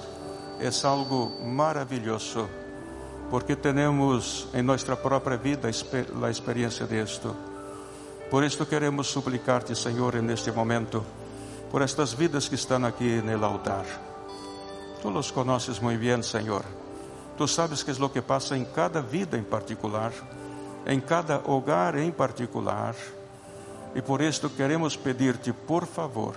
é 0.58 0.86
algo 0.86 1.42
maravilhoso 1.44 2.48
porque 3.30 3.54
temos 3.54 4.48
em 4.52 4.62
nossa 4.62 4.96
própria 4.96 5.36
vida 5.36 5.68
a 5.68 6.30
experiência 6.30 6.84
disto. 6.86 7.34
Por 8.28 8.44
isto 8.44 8.66
queremos 8.66 9.06
suplicar-te, 9.06 9.74
Senhor, 9.76 10.14
neste 10.16 10.50
momento, 10.50 11.04
por 11.70 11.82
estas 11.82 12.12
vidas 12.12 12.48
que 12.48 12.56
estão 12.56 12.84
aqui 12.84 13.22
no 13.22 13.44
altar. 13.44 14.09
Tu 15.02 15.08
os 15.08 15.30
conheces 15.30 15.78
muito 15.78 16.00
bem, 16.00 16.22
Senhor. 16.22 16.64
Tu 17.36 17.48
sabes 17.48 17.82
que 17.82 17.90
é 17.90 18.04
o 18.04 18.08
que 18.10 18.20
passa 18.20 18.56
em 18.56 18.64
cada 18.64 19.00
vida 19.00 19.38
em 19.38 19.42
particular, 19.42 20.12
em 20.86 21.00
cada 21.00 21.40
hogar 21.44 21.96
em 21.96 22.10
particular. 22.10 22.94
E 23.94 24.02
por 24.02 24.20
isto 24.20 24.50
queremos 24.50 24.96
pedir-te, 24.96 25.52
por 25.52 25.86
favor, 25.86 26.34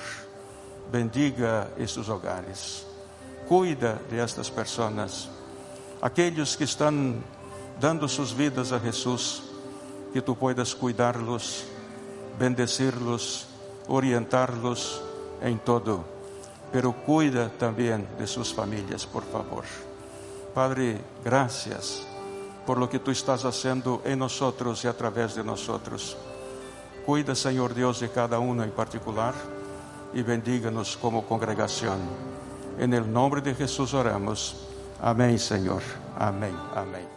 bendiga 0.89 1.69
estes 1.77 2.07
hogares. 2.07 2.85
Cuida 3.47 4.01
de 4.09 4.17
estas 4.17 4.49
pessoas 4.49 5.29
aqueles 6.01 6.55
que 6.55 6.63
estão 6.65 7.21
dando 7.79 8.07
suas 8.07 8.31
vidas 8.31 8.71
a 8.71 8.79
Jesus, 8.79 9.43
que 10.11 10.21
tu 10.21 10.35
puedas 10.35 10.73
cuidar-los, 10.73 11.65
bendecir-los, 12.37 13.45
orientar-los 13.87 15.01
em 15.41 15.57
todo. 15.57 16.12
Pero 16.73 16.91
cuida 16.91 17.49
também 17.57 18.05
de 18.17 18.25
suas 18.27 18.51
famílias, 18.51 19.05
por 19.05 19.23
favor. 19.23 19.63
Padre, 20.53 20.99
gracias 21.23 22.01
por 22.65 22.77
lo 22.77 22.89
que 22.89 22.99
tu 22.99 23.11
estás 23.11 23.45
haciendo 23.45 24.01
em 24.03 24.15
nós 24.15 24.41
e 24.83 24.87
através 24.87 25.35
de 25.35 25.43
nós. 25.43 25.69
Cuida, 27.05 27.35
Senhor 27.35 27.73
Deus, 27.73 27.99
de 27.99 28.07
cada 28.07 28.39
um 28.39 28.63
em 28.63 28.71
particular 28.71 29.35
e 30.13 30.23
bendiga-nos 30.23 30.95
como 30.95 31.23
congregação. 31.23 31.97
Em 32.79 32.91
el 32.93 33.05
nome 33.05 33.41
de 33.41 33.53
Jesus 33.53 33.93
oramos. 33.93 34.55
Amém, 34.99 35.37
Senhor. 35.37 35.83
Amém. 36.17 36.55
Amém. 36.75 37.12